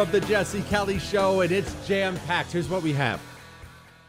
Of 0.00 0.12
the 0.12 0.20
Jesse 0.22 0.62
Kelly 0.62 0.98
Show, 0.98 1.42
and 1.42 1.52
it's 1.52 1.74
jam 1.86 2.16
packed. 2.26 2.52
Here's 2.52 2.70
what 2.70 2.82
we 2.82 2.94
have 2.94 3.20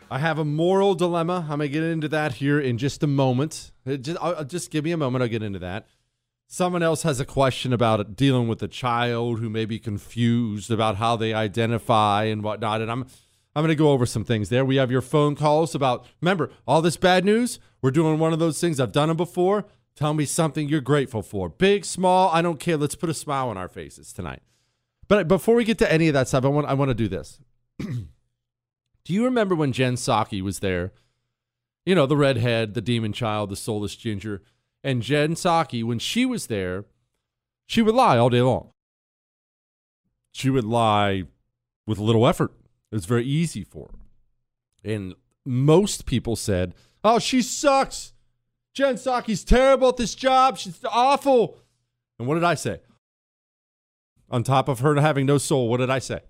I 0.09 0.19
have 0.19 0.39
a 0.39 0.45
moral 0.45 0.95
dilemma. 0.95 1.45
I'm 1.49 1.57
going 1.57 1.59
to 1.59 1.67
get 1.67 1.83
into 1.83 2.07
that 2.07 2.35
here 2.35 2.61
in 2.61 2.77
just 2.77 3.03
a 3.03 3.07
moment. 3.07 3.73
Uh, 3.85 3.97
just, 3.97 4.17
I'll, 4.21 4.45
just 4.45 4.71
give 4.71 4.85
me 4.85 4.93
a 4.93 4.97
moment, 4.97 5.21
I'll 5.21 5.27
get 5.27 5.43
into 5.43 5.59
that. 5.59 5.87
Someone 6.47 6.81
else 6.81 7.03
has 7.03 7.19
a 7.19 7.25
question 7.25 7.73
about 7.73 8.15
dealing 8.15 8.47
with 8.47 8.63
a 8.63 8.69
child 8.69 9.39
who 9.39 9.49
may 9.49 9.65
be 9.65 9.79
confused 9.79 10.71
about 10.71 10.95
how 10.95 11.17
they 11.17 11.33
identify 11.33 12.23
and 12.23 12.41
whatnot. 12.41 12.81
And 12.81 12.89
I'm 12.89 13.05
I'm 13.53 13.63
going 13.63 13.67
to 13.67 13.75
go 13.75 13.91
over 13.91 14.05
some 14.05 14.23
things 14.23 14.47
there. 14.47 14.63
We 14.63 14.77
have 14.77 14.91
your 14.91 15.01
phone 15.01 15.35
calls 15.35 15.75
about, 15.75 16.05
remember, 16.21 16.51
all 16.65 16.81
this 16.81 16.95
bad 16.95 17.25
news. 17.25 17.59
We're 17.81 17.91
doing 17.91 18.17
one 18.17 18.31
of 18.31 18.39
those 18.39 18.61
things. 18.61 18.79
I've 18.79 18.93
done 18.93 19.09
them 19.09 19.17
before. 19.17 19.65
Tell 19.97 20.13
me 20.13 20.23
something 20.23 20.69
you're 20.69 20.79
grateful 20.79 21.21
for. 21.21 21.49
Big, 21.49 21.83
small, 21.83 22.29
I 22.29 22.41
don't 22.41 22.61
care. 22.61 22.77
Let's 22.77 22.95
put 22.95 23.09
a 23.09 23.13
smile 23.13 23.49
on 23.49 23.57
our 23.57 23.67
faces 23.67 24.13
tonight. 24.13 24.41
But 25.11 25.27
before 25.27 25.55
we 25.55 25.65
get 25.65 25.77
to 25.79 25.91
any 25.91 26.07
of 26.07 26.13
that 26.13 26.29
stuff, 26.29 26.45
I 26.45 26.47
want 26.47 26.67
I 26.67 26.73
want 26.73 26.87
to 26.87 26.95
do 26.95 27.09
this. 27.09 27.37
do 27.79 28.07
you 29.07 29.25
remember 29.25 29.53
when 29.53 29.73
Jen 29.73 29.95
Psaki 29.95 30.41
was 30.41 30.59
there? 30.59 30.93
You 31.85 31.95
know, 31.95 32.05
the 32.05 32.15
redhead, 32.15 32.75
the 32.75 32.81
demon 32.81 33.11
child, 33.11 33.49
the 33.49 33.57
soulless 33.57 33.97
ginger. 33.97 34.41
And 34.85 35.01
Jen 35.01 35.33
Psaki 35.33 35.83
when 35.83 35.99
she 35.99 36.25
was 36.25 36.47
there, 36.47 36.85
she 37.65 37.81
would 37.81 37.93
lie 37.93 38.17
all 38.17 38.29
day 38.29 38.41
long. 38.41 38.71
She 40.31 40.49
would 40.49 40.63
lie 40.63 41.23
with 41.85 41.97
a 41.97 42.03
little 42.03 42.25
effort. 42.25 42.53
It 42.89 42.95
was 42.95 43.05
very 43.05 43.25
easy 43.25 43.65
for 43.65 43.89
her. 43.91 44.91
And 44.93 45.15
most 45.45 46.05
people 46.05 46.37
said, 46.37 46.73
Oh, 47.03 47.19
she 47.19 47.41
sucks. 47.41 48.13
Jen 48.73 48.95
Psaki's 48.95 49.43
terrible 49.43 49.89
at 49.89 49.97
this 49.97 50.15
job. 50.15 50.57
She's 50.57 50.79
awful. 50.89 51.57
And 52.17 52.29
what 52.29 52.35
did 52.35 52.45
I 52.45 52.53
say? 52.53 52.79
On 54.31 54.43
top 54.43 54.67
of 54.69 54.79
her 54.79 54.99
having 54.99 55.25
no 55.25 55.37
soul, 55.37 55.67
what 55.67 55.77
did 55.77 55.89
I 55.89 55.99
say? 55.99 56.21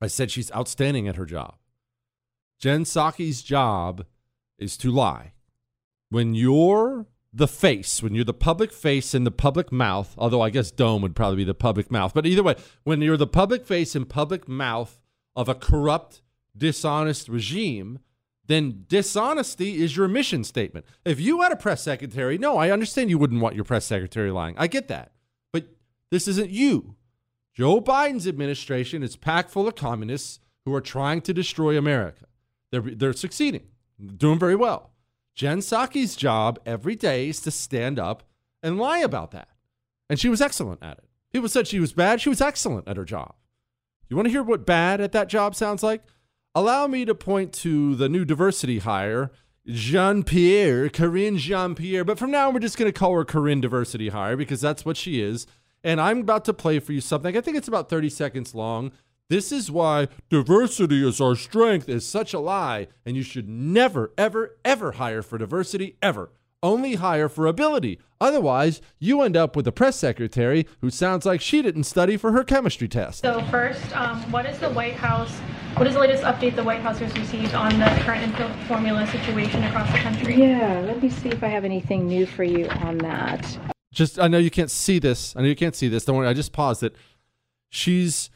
I 0.00 0.06
said 0.06 0.30
she's 0.30 0.50
outstanding 0.52 1.06
at 1.06 1.16
her 1.16 1.26
job. 1.26 1.56
Jen 2.58 2.84
Psaki's 2.84 3.42
job 3.42 4.06
is 4.58 4.76
to 4.78 4.90
lie. 4.90 5.32
When 6.08 6.34
you're 6.34 7.06
the 7.32 7.48
face, 7.48 8.02
when 8.02 8.14
you're 8.14 8.24
the 8.24 8.34
public 8.34 8.72
face 8.72 9.14
and 9.14 9.26
the 9.26 9.30
public 9.30 9.70
mouth, 9.70 10.14
although 10.18 10.40
I 10.40 10.50
guess 10.50 10.70
Dome 10.70 11.02
would 11.02 11.16
probably 11.16 11.36
be 11.36 11.44
the 11.44 11.54
public 11.54 11.90
mouth, 11.90 12.12
but 12.14 12.26
either 12.26 12.42
way, 12.42 12.56
when 12.84 13.00
you're 13.00 13.16
the 13.16 13.26
public 13.26 13.66
face 13.66 13.94
and 13.94 14.08
public 14.08 14.48
mouth 14.48 15.00
of 15.36 15.48
a 15.48 15.54
corrupt, 15.54 16.22
dishonest 16.56 17.28
regime, 17.28 17.98
then 18.46 18.84
dishonesty 18.88 19.82
is 19.82 19.96
your 19.96 20.08
mission 20.08 20.44
statement. 20.44 20.84
If 21.04 21.20
you 21.20 21.42
had 21.42 21.52
a 21.52 21.56
press 21.56 21.82
secretary, 21.82 22.38
no, 22.38 22.58
I 22.58 22.70
understand 22.70 23.08
you 23.08 23.18
wouldn't 23.18 23.40
want 23.40 23.54
your 23.54 23.64
press 23.64 23.84
secretary 23.84 24.30
lying. 24.30 24.54
I 24.58 24.66
get 24.66 24.88
that. 24.88 25.12
But 25.52 25.68
this 26.10 26.28
isn't 26.28 26.50
you. 26.50 26.96
Joe 27.54 27.80
Biden's 27.80 28.26
administration 28.26 29.02
is 29.02 29.16
packed 29.16 29.50
full 29.50 29.68
of 29.68 29.74
communists 29.74 30.40
who 30.64 30.74
are 30.74 30.80
trying 30.80 31.20
to 31.22 31.34
destroy 31.34 31.76
America. 31.76 32.26
They're, 32.70 32.80
they're 32.80 33.12
succeeding, 33.12 33.68
doing 34.16 34.38
very 34.38 34.56
well. 34.56 34.90
Jen 35.34 35.58
Psaki's 35.58 36.16
job 36.16 36.58
every 36.64 36.96
day 36.96 37.28
is 37.28 37.40
to 37.40 37.50
stand 37.50 37.98
up 37.98 38.22
and 38.62 38.78
lie 38.78 38.98
about 38.98 39.32
that. 39.32 39.48
And 40.08 40.18
she 40.18 40.28
was 40.28 40.40
excellent 40.40 40.82
at 40.82 40.98
it. 40.98 41.04
People 41.32 41.48
said 41.48 41.66
she 41.66 41.80
was 41.80 41.92
bad. 41.92 42.20
She 42.20 42.28
was 42.28 42.40
excellent 42.40 42.88
at 42.88 42.96
her 42.96 43.04
job. 43.04 43.34
You 44.08 44.16
want 44.16 44.26
to 44.26 44.32
hear 44.32 44.42
what 44.42 44.66
bad 44.66 45.00
at 45.00 45.12
that 45.12 45.28
job 45.28 45.54
sounds 45.54 45.82
like? 45.82 46.02
Allow 46.54 46.86
me 46.86 47.06
to 47.06 47.14
point 47.14 47.52
to 47.54 47.94
the 47.96 48.10
new 48.10 48.26
diversity 48.26 48.80
hire, 48.80 49.30
Jean 49.66 50.22
Pierre, 50.22 50.90
Karine 50.90 51.38
Jean 51.38 51.74
Pierre. 51.74 52.04
But 52.04 52.18
from 52.18 52.30
now 52.30 52.48
on, 52.48 52.54
we're 52.54 52.60
just 52.60 52.76
going 52.76 52.92
to 52.92 52.98
call 52.98 53.14
her 53.14 53.24
Corinne 53.24 53.62
Diversity 53.62 54.10
Hire 54.10 54.36
because 54.36 54.60
that's 54.60 54.84
what 54.84 54.98
she 54.98 55.22
is. 55.22 55.46
And 55.84 56.00
I'm 56.00 56.20
about 56.20 56.44
to 56.46 56.54
play 56.54 56.78
for 56.78 56.92
you 56.92 57.00
something. 57.00 57.36
I 57.36 57.40
think 57.40 57.56
it's 57.56 57.68
about 57.68 57.88
30 57.88 58.08
seconds 58.10 58.54
long. 58.54 58.92
This 59.28 59.50
is 59.50 59.70
why 59.70 60.08
diversity 60.28 61.06
is 61.06 61.20
our 61.20 61.34
strength 61.34 61.88
is 61.88 62.06
such 62.06 62.34
a 62.34 62.38
lie. 62.38 62.88
And 63.06 63.16
you 63.16 63.22
should 63.22 63.48
never, 63.48 64.12
ever, 64.18 64.58
ever 64.64 64.92
hire 64.92 65.22
for 65.22 65.38
diversity, 65.38 65.96
ever. 66.02 66.30
Only 66.62 66.94
hire 66.94 67.28
for 67.28 67.46
ability. 67.46 67.98
Otherwise, 68.20 68.80
you 69.00 69.22
end 69.22 69.36
up 69.36 69.56
with 69.56 69.66
a 69.66 69.72
press 69.72 69.96
secretary 69.96 70.66
who 70.80 70.90
sounds 70.90 71.26
like 71.26 71.40
she 71.40 71.60
didn't 71.60 71.84
study 71.84 72.16
for 72.16 72.30
her 72.32 72.44
chemistry 72.44 72.86
test. 72.86 73.22
So, 73.22 73.42
first, 73.50 73.96
um, 73.96 74.20
what 74.30 74.46
is 74.46 74.60
the 74.60 74.70
White 74.70 74.94
House 74.94 75.40
what 75.76 75.86
is 75.86 75.94
the 75.94 76.00
latest 76.00 76.22
update 76.22 76.54
the 76.54 76.62
White 76.62 76.82
House 76.82 76.98
has 76.98 77.16
received 77.16 77.54
on 77.54 77.78
the 77.78 77.86
current 78.04 78.22
infant 78.22 78.54
formula 78.68 79.06
situation 79.06 79.64
across 79.64 79.90
the 79.90 79.98
country? 79.98 80.34
Yeah, 80.34 80.82
let 80.86 81.02
me 81.02 81.08
see 81.08 81.30
if 81.30 81.42
I 81.42 81.48
have 81.48 81.64
anything 81.64 82.06
new 82.06 82.26
for 82.26 82.44
you 82.44 82.68
on 82.68 82.98
that. 82.98 83.71
Just, 83.92 84.18
I 84.18 84.26
know 84.26 84.38
you 84.38 84.50
can't 84.50 84.70
see 84.70 84.98
this. 84.98 85.36
I 85.36 85.42
know 85.42 85.48
you 85.48 85.56
can't 85.56 85.76
see 85.76 85.88
this. 85.88 86.04
Don't 86.04 86.16
worry. 86.16 86.26
I 86.26 86.34
just 86.34 86.52
paused 86.52 86.82
it. 86.82 86.96
She's 87.70 88.30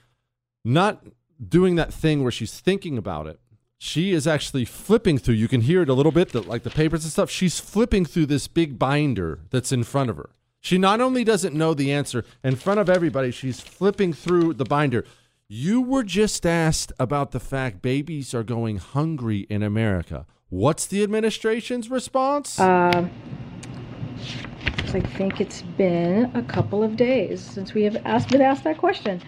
not 0.65 1.05
doing 1.49 1.75
that 1.75 1.93
thing 1.93 2.23
where 2.23 2.33
she's 2.33 2.61
thinking 2.61 2.97
about 2.97 3.27
it 3.27 3.41
she 3.79 4.13
is 4.13 4.27
actually 4.27 4.65
flipping 4.65 5.19
through. 5.19 5.35
You 5.35 5.49
can 5.49 5.63
hear 5.63 5.83
it 5.83 5.89
a 5.89 5.95
little 5.95 6.13
bit, 6.13 6.31
the, 6.31 6.41
like 6.41 6.63
the 6.63 6.71
papers 6.71 7.05
and 7.05 7.13
stuff. 7.13 7.31
She's 7.31 7.61
flipping 7.61 8.05
through 8.05 8.27
this 8.27 8.49
big 8.49 8.79
binder 8.79 9.41
that's 9.51 9.73
in 9.73 9.85
front 9.85 10.11
of 10.11 10.17
her. 10.17 10.31
She 10.61 10.79
not 10.79 11.01
only 11.01 11.25
doesn't 11.25 11.55
know 11.55 11.75
the 11.75 11.93
answer 11.93 12.25
in 12.43 12.57
front 12.57 12.81
of 12.81 12.89
everybody, 12.89 13.31
she's 13.31 13.61
flipping 13.61 14.13
through 14.13 14.55
the 14.55 14.65
binder. 14.65 15.05
You 15.49 15.81
were 15.81 16.03
just 16.03 16.45
asked 16.45 16.93
about 16.99 17.31
the 17.31 17.39
fact 17.39 17.83
babies 17.83 18.35
are 18.35 18.43
going 18.43 18.79
hungry 18.79 19.47
in 19.49 19.63
America. 19.63 20.27
What's 20.49 20.87
the 20.87 21.03
administration's 21.03 21.91
response? 21.91 22.59
Uh, 22.59 23.09
I 24.97 25.01
think 25.01 25.43
it's 25.43 25.61
been 25.61 26.35
a 26.35 26.43
couple 26.43 26.83
of 26.83 26.97
days 26.97 27.43
since 27.43 27.75
we 27.75 27.83
have 27.83 27.97
asked, 28.07 28.31
been 28.31 28.41
asked 28.41 28.65
that 28.65 28.79
question. 28.79 29.21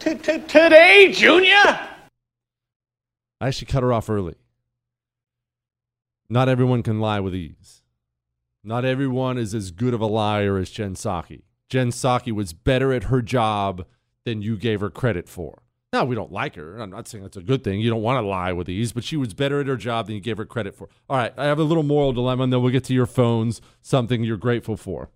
Today, 0.00 1.12
Junior? 1.12 1.54
I 3.40 3.46
actually 3.46 3.66
cut 3.66 3.84
her 3.84 3.92
off 3.92 4.10
early. 4.10 4.34
Not 6.28 6.48
everyone 6.48 6.82
can 6.82 6.98
lie 6.98 7.20
with 7.20 7.32
ease. 7.32 7.82
Not 8.64 8.84
everyone 8.84 9.38
is 9.38 9.54
as 9.54 9.70
good 9.70 9.94
of 9.94 10.00
a 10.00 10.06
liar 10.06 10.58
as 10.58 10.70
Jen 10.70 10.94
Psaki. 10.94 11.42
Jen 11.68 11.92
Psaki 11.92 12.32
was 12.32 12.52
better 12.52 12.92
at 12.92 13.04
her 13.04 13.22
job 13.22 13.86
than 14.24 14.42
you 14.42 14.56
gave 14.56 14.80
her 14.80 14.90
credit 14.90 15.28
for. 15.28 15.62
Now, 15.92 16.04
we 16.04 16.14
don't 16.14 16.30
like 16.30 16.54
her. 16.54 16.78
I'm 16.78 16.90
not 16.90 17.08
saying 17.08 17.24
that's 17.24 17.36
a 17.36 17.42
good 17.42 17.64
thing. 17.64 17.80
You 17.80 17.90
don't 17.90 18.02
want 18.02 18.22
to 18.22 18.28
lie 18.28 18.52
with 18.52 18.68
ease, 18.68 18.92
but 18.92 19.02
she 19.02 19.16
was 19.16 19.34
better 19.34 19.60
at 19.60 19.66
her 19.66 19.76
job 19.76 20.06
than 20.06 20.14
you 20.14 20.20
gave 20.20 20.36
her 20.36 20.44
credit 20.44 20.76
for. 20.76 20.88
All 21.08 21.16
right, 21.16 21.32
I 21.36 21.46
have 21.46 21.58
a 21.58 21.64
little 21.64 21.82
moral 21.82 22.12
dilemma, 22.12 22.44
and 22.44 22.52
then 22.52 22.62
we'll 22.62 22.70
get 22.70 22.84
to 22.84 22.94
your 22.94 23.06
phones, 23.06 23.60
something 23.82 24.22
you're 24.22 24.36
grateful 24.36 24.76
for. 24.76 25.10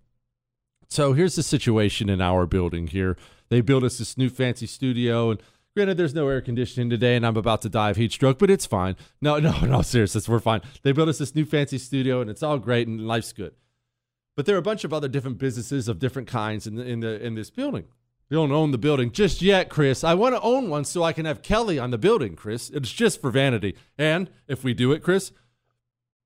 So 0.89 1.13
here's 1.13 1.35
the 1.35 1.43
situation 1.43 2.09
in 2.09 2.19
our 2.19 2.45
building 2.45 2.87
here. 2.87 3.17
They 3.49 3.61
built 3.61 3.83
us 3.85 3.99
this 3.99 4.17
new 4.17 4.29
fancy 4.29 4.67
studio, 4.67 5.31
and 5.31 5.41
granted, 5.77 5.95
there's 5.95 6.13
no 6.13 6.27
air 6.27 6.41
conditioning 6.41 6.89
today, 6.89 7.15
and 7.15 7.25
I'm 7.25 7.37
about 7.37 7.61
to 7.61 7.69
die 7.69 7.91
of 7.91 7.95
heat 7.95 8.11
stroke, 8.11 8.37
but 8.37 8.49
it's 8.49 8.65
fine. 8.65 8.97
No, 9.21 9.39
no, 9.39 9.57
no, 9.61 9.81
seriously, 9.81 10.21
we're 10.27 10.39
fine. 10.39 10.61
They 10.83 10.91
built 10.91 11.07
us 11.07 11.19
this 11.19 11.35
new 11.35 11.45
fancy 11.45 11.77
studio, 11.77 12.19
and 12.19 12.29
it's 12.29 12.43
all 12.43 12.59
great, 12.59 12.85
and 12.87 13.07
life's 13.07 13.31
good. 13.31 13.55
But 14.35 14.45
there 14.45 14.55
are 14.55 14.59
a 14.59 14.63
bunch 14.63 14.83
of 14.83 14.93
other 14.93 15.07
different 15.07 15.37
businesses 15.37 15.87
of 15.87 15.99
different 15.99 16.27
kinds 16.27 16.67
in 16.67 16.75
the, 16.75 16.83
in 16.83 16.99
the 16.99 17.25
in 17.25 17.35
this 17.35 17.49
building. 17.49 17.85
We 18.29 18.35
don't 18.35 18.51
own 18.51 18.71
the 18.71 18.77
building 18.77 19.11
just 19.11 19.41
yet, 19.41 19.69
Chris. 19.69 20.03
I 20.03 20.15
want 20.15 20.35
to 20.35 20.41
own 20.41 20.69
one 20.69 20.83
so 20.85 21.03
I 21.03 21.13
can 21.13 21.25
have 21.25 21.43
Kelly 21.43 21.77
on 21.77 21.91
the 21.91 21.97
building, 21.97 22.35
Chris. 22.35 22.69
It's 22.71 22.91
just 22.91 23.21
for 23.21 23.29
vanity. 23.29 23.75
And 23.97 24.29
if 24.47 24.63
we 24.63 24.73
do 24.73 24.91
it, 24.93 25.03
Chris, 25.03 25.31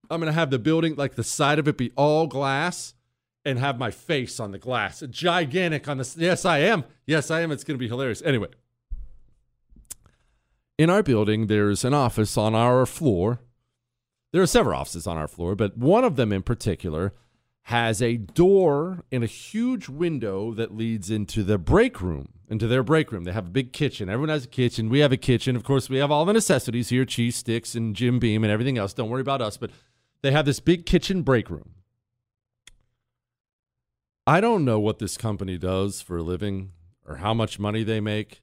I'm 0.09 0.21
going 0.21 0.31
to 0.31 0.39
have 0.39 0.49
the 0.49 0.59
building, 0.59 0.95
like 0.95 1.15
the 1.15 1.23
side 1.23 1.59
of 1.59 1.67
it, 1.67 1.77
be 1.77 1.91
all 1.97 2.25
glass 2.27 2.93
and 3.43 3.59
have 3.59 3.77
my 3.77 3.91
face 3.91 4.39
on 4.39 4.51
the 4.51 4.57
glass. 4.57 5.03
Gigantic 5.09 5.87
on 5.87 5.97
the. 5.97 6.15
Yes, 6.17 6.45
I 6.45 6.59
am. 6.59 6.85
Yes, 7.05 7.29
I 7.29 7.41
am. 7.41 7.51
It's 7.51 7.63
going 7.63 7.75
to 7.75 7.79
be 7.79 7.89
hilarious. 7.89 8.21
Anyway, 8.21 8.47
in 10.77 10.89
our 10.89 11.03
building, 11.03 11.47
there's 11.47 11.83
an 11.83 11.93
office 11.93 12.37
on 12.37 12.55
our 12.55 12.85
floor. 12.85 13.41
There 14.31 14.41
are 14.41 14.47
several 14.47 14.79
offices 14.79 15.05
on 15.05 15.17
our 15.17 15.27
floor, 15.27 15.55
but 15.55 15.77
one 15.77 16.03
of 16.03 16.15
them 16.15 16.31
in 16.31 16.43
particular 16.43 17.13
has 17.69 18.01
a 18.01 18.17
door 18.17 19.03
and 19.11 19.23
a 19.23 19.27
huge 19.27 19.87
window 19.87 20.55
that 20.55 20.75
leads 20.75 21.11
into 21.11 21.43
the 21.43 21.59
break 21.59 22.01
room, 22.01 22.27
into 22.49 22.65
their 22.65 22.81
break 22.81 23.11
room. 23.11 23.25
They 23.25 23.31
have 23.31 23.45
a 23.45 23.51
big 23.51 23.73
kitchen. 23.73 24.09
Everyone 24.09 24.29
has 24.29 24.45
a 24.45 24.47
kitchen. 24.47 24.89
We 24.89 25.01
have 25.01 25.11
a 25.11 25.17
kitchen. 25.17 25.55
Of 25.55 25.63
course, 25.63 25.87
we 25.87 25.97
have 25.97 26.09
all 26.09 26.25
the 26.25 26.33
necessities 26.33 26.89
here 26.89 27.05
cheese 27.05 27.35
sticks 27.35 27.75
and 27.75 27.95
Jim 27.95 28.17
Beam 28.17 28.43
and 28.43 28.51
everything 28.51 28.79
else. 28.79 28.93
Don't 28.93 29.11
worry 29.11 29.21
about 29.21 29.43
us. 29.43 29.55
But 29.55 29.69
they 30.23 30.31
have 30.31 30.45
this 30.45 30.59
big 30.59 30.87
kitchen 30.87 31.21
break 31.21 31.51
room. 31.51 31.75
I 34.25 34.41
don't 34.41 34.65
know 34.65 34.79
what 34.79 34.97
this 34.97 35.15
company 35.15 35.59
does 35.59 36.01
for 36.01 36.17
a 36.17 36.23
living 36.23 36.71
or 37.05 37.17
how 37.17 37.35
much 37.35 37.59
money 37.59 37.83
they 37.83 37.99
make, 37.99 38.41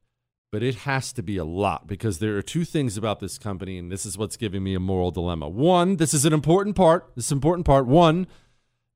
but 0.53 0.63
it 0.63 0.77
has 0.77 1.13
to 1.15 1.23
be 1.25 1.37
a 1.37 1.45
lot 1.45 1.89
because 1.89 2.21
there 2.21 2.37
are 2.37 2.43
two 2.43 2.65
things 2.65 2.97
about 2.97 3.19
this 3.19 3.39
company, 3.39 3.77
and 3.77 3.91
this 3.91 4.07
is 4.07 4.17
what's 4.17 4.37
giving 4.37 4.63
me 4.63 4.75
a 4.75 4.81
moral 4.81 5.11
dilemma. 5.11 5.49
One, 5.49 5.97
this 5.97 6.15
is 6.15 6.25
an 6.25 6.33
important 6.33 6.77
part. 6.77 7.11
This 7.17 7.27
is 7.27 7.33
important 7.33 7.67
part. 7.67 7.89
One, 7.89 8.29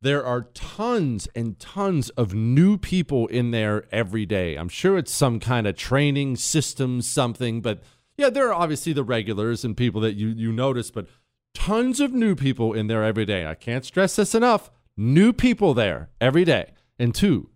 there 0.03 0.25
are 0.25 0.43
tons 0.55 1.29
and 1.35 1.59
tons 1.59 2.09
of 2.11 2.35
new 2.35 2.79
people 2.79 3.27
in 3.27 3.51
there 3.51 3.85
every 3.93 4.25
day. 4.25 4.57
I'm 4.57 4.69
sure 4.69 4.97
it's 4.97 5.13
some 5.13 5.39
kind 5.39 5.67
of 5.67 5.77
training 5.77 6.37
system, 6.37 7.03
something, 7.03 7.61
but 7.61 7.83
yeah, 8.17 8.31
there 8.31 8.49
are 8.49 8.55
obviously 8.55 8.93
the 8.93 9.05
regulars 9.05 9.65
and 9.65 9.77
people 9.77 10.01
that 10.03 10.15
you, 10.15 10.29
you 10.29 10.53
notice, 10.53 10.91
but 10.91 11.07
tons 11.55 12.01
of 12.01 12.13
new 12.13 12.35
people 12.35 12.73
in 12.73 12.87
there 12.87 13.05
every 13.05 13.27
day. 13.27 13.47
I 13.47 13.55
can't 13.55 13.85
stress 13.85 14.17
this 14.17 14.35
enough. 14.35 14.71
New 14.97 15.33
people 15.33 15.75
there 15.75 16.11
every 16.21 16.45
day. 16.45 16.73
And 16.99 17.15
two, 17.15 17.51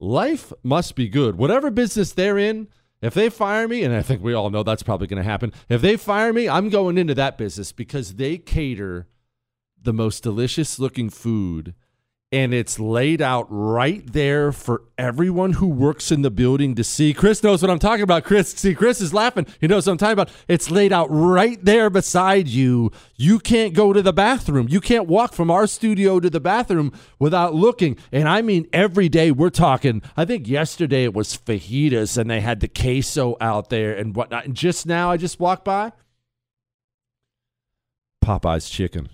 life 0.00 0.52
must 0.62 0.94
be 0.94 1.08
good. 1.08 1.36
Whatever 1.36 1.70
business 1.70 2.12
they're 2.12 2.38
in, 2.38 2.68
if 3.00 3.14
they 3.14 3.30
fire 3.30 3.68
me, 3.68 3.84
and 3.84 3.94
I 3.94 4.02
think 4.02 4.22
we 4.22 4.34
all 4.34 4.50
know 4.50 4.62
that's 4.62 4.82
probably 4.82 5.06
going 5.06 5.22
to 5.22 5.28
happen, 5.28 5.52
if 5.68 5.80
they 5.80 5.96
fire 5.96 6.32
me, 6.32 6.48
I'm 6.48 6.68
going 6.68 6.98
into 6.98 7.14
that 7.14 7.38
business 7.38 7.72
because 7.72 8.14
they 8.14 8.38
cater 8.38 9.06
the 9.82 9.92
most 9.92 10.22
delicious 10.22 10.78
looking 10.78 11.10
food 11.10 11.74
and 12.30 12.52
it's 12.52 12.78
laid 12.78 13.22
out 13.22 13.46
right 13.48 14.12
there 14.12 14.52
for 14.52 14.82
everyone 14.98 15.54
who 15.54 15.66
works 15.66 16.12
in 16.12 16.20
the 16.20 16.30
building 16.30 16.74
to 16.74 16.84
see. 16.84 17.14
Chris 17.14 17.42
knows 17.42 17.62
what 17.62 17.70
I'm 17.70 17.78
talking 17.78 18.02
about. 18.02 18.24
Chris, 18.24 18.50
see, 18.50 18.74
Chris 18.74 19.00
is 19.00 19.14
laughing. 19.14 19.46
He 19.60 19.66
knows 19.66 19.86
what 19.86 19.92
I'm 19.92 19.98
talking 19.98 20.12
about. 20.12 20.30
It's 20.46 20.70
laid 20.70 20.92
out 20.92 21.08
right 21.10 21.62
there 21.64 21.88
beside 21.88 22.46
you. 22.46 22.92
You 23.16 23.38
can't 23.38 23.72
go 23.72 23.94
to 23.94 24.02
the 24.02 24.12
bathroom. 24.12 24.68
You 24.68 24.80
can't 24.80 25.06
walk 25.06 25.32
from 25.32 25.50
our 25.50 25.66
studio 25.66 26.20
to 26.20 26.28
the 26.28 26.40
bathroom 26.40 26.92
without 27.18 27.54
looking. 27.54 27.96
And 28.12 28.28
I 28.28 28.42
mean, 28.42 28.68
every 28.74 29.08
day 29.08 29.30
we're 29.30 29.48
talking. 29.48 30.02
I 30.14 30.26
think 30.26 30.46
yesterday 30.46 31.04
it 31.04 31.14
was 31.14 31.34
fajitas 31.34 32.18
and 32.18 32.30
they 32.30 32.40
had 32.40 32.60
the 32.60 32.68
queso 32.68 33.38
out 33.40 33.70
there 33.70 33.96
and 33.96 34.14
whatnot. 34.14 34.44
And 34.44 34.54
just 34.54 34.86
now 34.86 35.10
I 35.10 35.16
just 35.16 35.40
walked 35.40 35.64
by 35.64 35.92
Popeye's 38.22 38.68
chicken. 38.68 39.08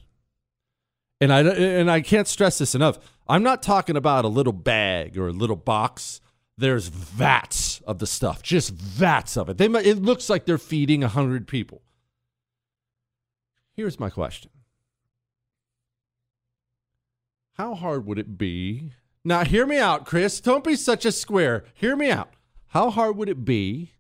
And 1.21 1.33
I 1.33 1.41
and 1.41 1.91
I 1.91 2.01
can't 2.01 2.29
stress 2.29 2.59
this 2.59 2.75
enough. 2.75 2.99
I'm 3.29 3.43
not 3.43 3.63
talking 3.63 3.97
about 3.97 4.25
a 4.25 4.29
little 4.29 4.53
bag 4.53 5.17
or 5.17 5.29
a 5.29 5.33
little 5.33 5.57
box. 5.57 6.21
There's 6.57 6.89
vats 6.89 7.81
of 7.87 7.99
the 7.99 8.07
stuff, 8.07 8.43
just 8.43 8.71
vats 8.71 9.37
of 9.37 9.49
it. 9.49 9.59
They 9.59 9.67
it 9.67 10.03
looks 10.03 10.29
like 10.29 10.45
they're 10.45 10.59
feeding 10.59 11.03
a 11.03 11.09
hundred 11.09 11.49
people. 11.49 11.83
Here's 13.75 13.99
my 13.99 14.11
question: 14.11 14.51
How 17.55 17.75
hard 17.75 18.07
would 18.07 18.19
it 18.19 18.37
be? 18.37 18.93
Now, 19.25 19.45
hear 19.45 19.67
me 19.67 19.79
out, 19.79 20.05
Chris. 20.05 20.39
Don't 20.41 20.63
be 20.63 20.77
such 20.77 21.07
a 21.07 21.13
square. 21.13 21.65
Hear 21.73 21.97
me 21.97 22.11
out. 22.11 22.35
How 22.69 22.91
hard 22.91 23.17
would 23.17 23.31
it 23.31 23.45
be 23.45 23.93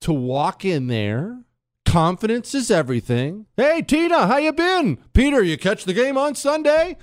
to 0.00 0.12
walk 0.12 0.64
in 0.64 0.86
there? 0.86 1.40
Confidence 1.86 2.54
is 2.54 2.70
everything. 2.70 3.46
Hey, 3.56 3.80
Tina, 3.80 4.26
how 4.26 4.36
you 4.38 4.52
been? 4.52 4.98
Peter, 5.14 5.42
you 5.42 5.56
catch 5.56 5.84
the 5.84 5.94
game 5.94 6.18
on 6.18 6.34
Sunday? 6.34 6.96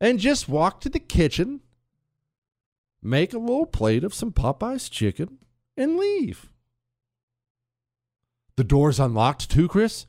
And 0.00 0.18
just 0.18 0.48
walk 0.48 0.80
to 0.80 0.88
the 0.88 0.98
kitchen, 0.98 1.60
make 3.02 3.34
a 3.34 3.38
little 3.38 3.66
plate 3.66 4.02
of 4.02 4.14
some 4.14 4.32
Popeye's 4.32 4.88
chicken, 4.88 5.38
and 5.76 5.98
leave. 5.98 6.48
The 8.56 8.64
door's 8.64 8.98
unlocked 9.00 9.50
too, 9.50 9.68
Chris? 9.68 10.06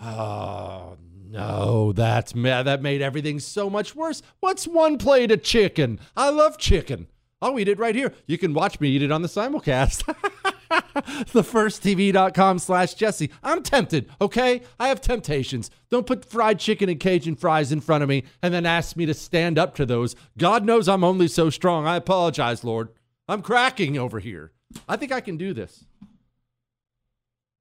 Oh, 0.00 0.96
no, 1.28 1.92
that's 1.92 2.32
that 2.32 2.82
made 2.82 3.02
everything 3.02 3.38
so 3.38 3.70
much 3.70 3.94
worse. 3.94 4.22
What's 4.40 4.66
one 4.66 4.98
plate 4.98 5.30
of 5.30 5.42
chicken? 5.42 6.00
I 6.16 6.30
love 6.30 6.58
chicken. 6.58 7.06
I'll 7.40 7.58
eat 7.60 7.68
it 7.68 7.78
right 7.78 7.94
here. 7.94 8.12
You 8.26 8.38
can 8.38 8.54
watch 8.54 8.80
me 8.80 8.88
eat 8.88 9.02
it 9.02 9.12
on 9.12 9.22
the 9.22 9.28
simulcast. 9.28 10.12
thefirsttv.com 11.32 12.58
slash 12.58 12.94
Jesse. 12.94 13.30
I'm 13.42 13.62
tempted, 13.62 14.10
okay? 14.20 14.62
I 14.78 14.88
have 14.88 15.00
temptations. 15.00 15.70
Don't 15.90 16.06
put 16.06 16.24
fried 16.24 16.58
chicken 16.58 16.88
and 16.88 16.98
Cajun 16.98 17.36
fries 17.36 17.72
in 17.72 17.80
front 17.80 18.02
of 18.02 18.08
me 18.08 18.24
and 18.42 18.52
then 18.54 18.66
ask 18.66 18.96
me 18.96 19.06
to 19.06 19.14
stand 19.14 19.58
up 19.58 19.74
to 19.76 19.86
those. 19.86 20.16
God 20.38 20.64
knows 20.64 20.88
I'm 20.88 21.04
only 21.04 21.28
so 21.28 21.50
strong. 21.50 21.86
I 21.86 21.96
apologize, 21.96 22.64
Lord. 22.64 22.88
I'm 23.28 23.42
cracking 23.42 23.98
over 23.98 24.18
here. 24.18 24.52
I 24.88 24.96
think 24.96 25.12
I 25.12 25.20
can 25.20 25.36
do 25.36 25.52
this. 25.52 25.84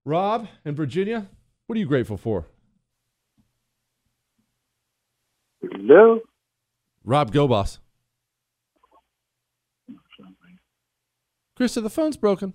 Rob 0.05 0.47
and 0.65 0.75
Virginia, 0.75 1.27
what 1.67 1.75
are 1.75 1.79
you 1.79 1.85
grateful 1.85 2.17
for? 2.17 2.47
Hello? 5.61 6.21
Rob, 7.03 7.31
go 7.31 7.47
boss. 7.47 7.79
Krista, 11.59 11.83
the 11.83 11.89
phone's 11.89 12.17
broken. 12.17 12.53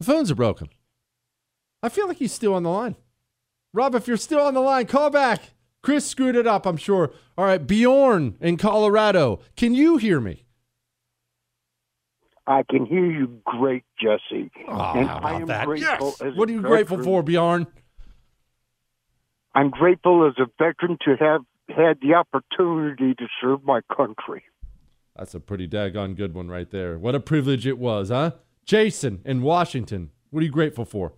The 0.00 0.06
phones 0.06 0.30
are 0.30 0.34
broken. 0.34 0.70
I 1.82 1.90
feel 1.90 2.08
like 2.08 2.16
he's 2.16 2.32
still 2.32 2.54
on 2.54 2.62
the 2.62 2.70
line. 2.70 2.96
Rob, 3.72 3.94
if 3.94 4.08
you're 4.08 4.16
still 4.16 4.40
on 4.40 4.54
the 4.54 4.60
line, 4.60 4.86
call 4.86 5.10
back. 5.10 5.52
Chris 5.82 6.06
screwed 6.06 6.36
it 6.36 6.46
up, 6.46 6.66
I'm 6.66 6.78
sure. 6.78 7.12
All 7.38 7.44
right, 7.44 7.64
Bjorn 7.64 8.36
in 8.40 8.56
Colorado. 8.56 9.40
Can 9.56 9.74
you 9.74 9.98
hear 9.98 10.18
me? 10.18 10.46
I 12.46 12.64
can 12.68 12.84
hear 12.86 13.04
you 13.04 13.40
great, 13.44 13.84
Jesse. 14.00 14.50
Oh, 14.66 14.92
and 14.94 15.06
how 15.06 15.18
I 15.18 15.18
about 15.18 15.40
am 15.42 15.46
that? 15.48 15.66
grateful 15.66 16.14
Yes. 16.20 16.32
What 16.34 16.48
are 16.48 16.52
you 16.52 16.62
grateful 16.62 17.02
for, 17.02 17.22
Bjorn? 17.22 17.66
I'm 19.54 19.70
grateful 19.70 20.26
as 20.26 20.34
a 20.38 20.46
veteran 20.58 20.98
to 21.04 21.16
have 21.16 21.42
had 21.68 21.98
the 22.00 22.14
opportunity 22.14 23.14
to 23.14 23.26
serve 23.40 23.62
my 23.64 23.80
country. 23.94 24.44
That's 25.14 25.34
a 25.34 25.40
pretty 25.40 25.68
daggone 25.68 26.16
good 26.16 26.34
one 26.34 26.48
right 26.48 26.70
there. 26.70 26.98
What 26.98 27.14
a 27.14 27.20
privilege 27.20 27.66
it 27.66 27.78
was, 27.78 28.08
huh? 28.08 28.32
Jason 28.64 29.20
in 29.24 29.42
Washington, 29.42 30.10
what 30.30 30.40
are 30.40 30.44
you 30.44 30.52
grateful 30.52 30.84
for? 30.84 31.12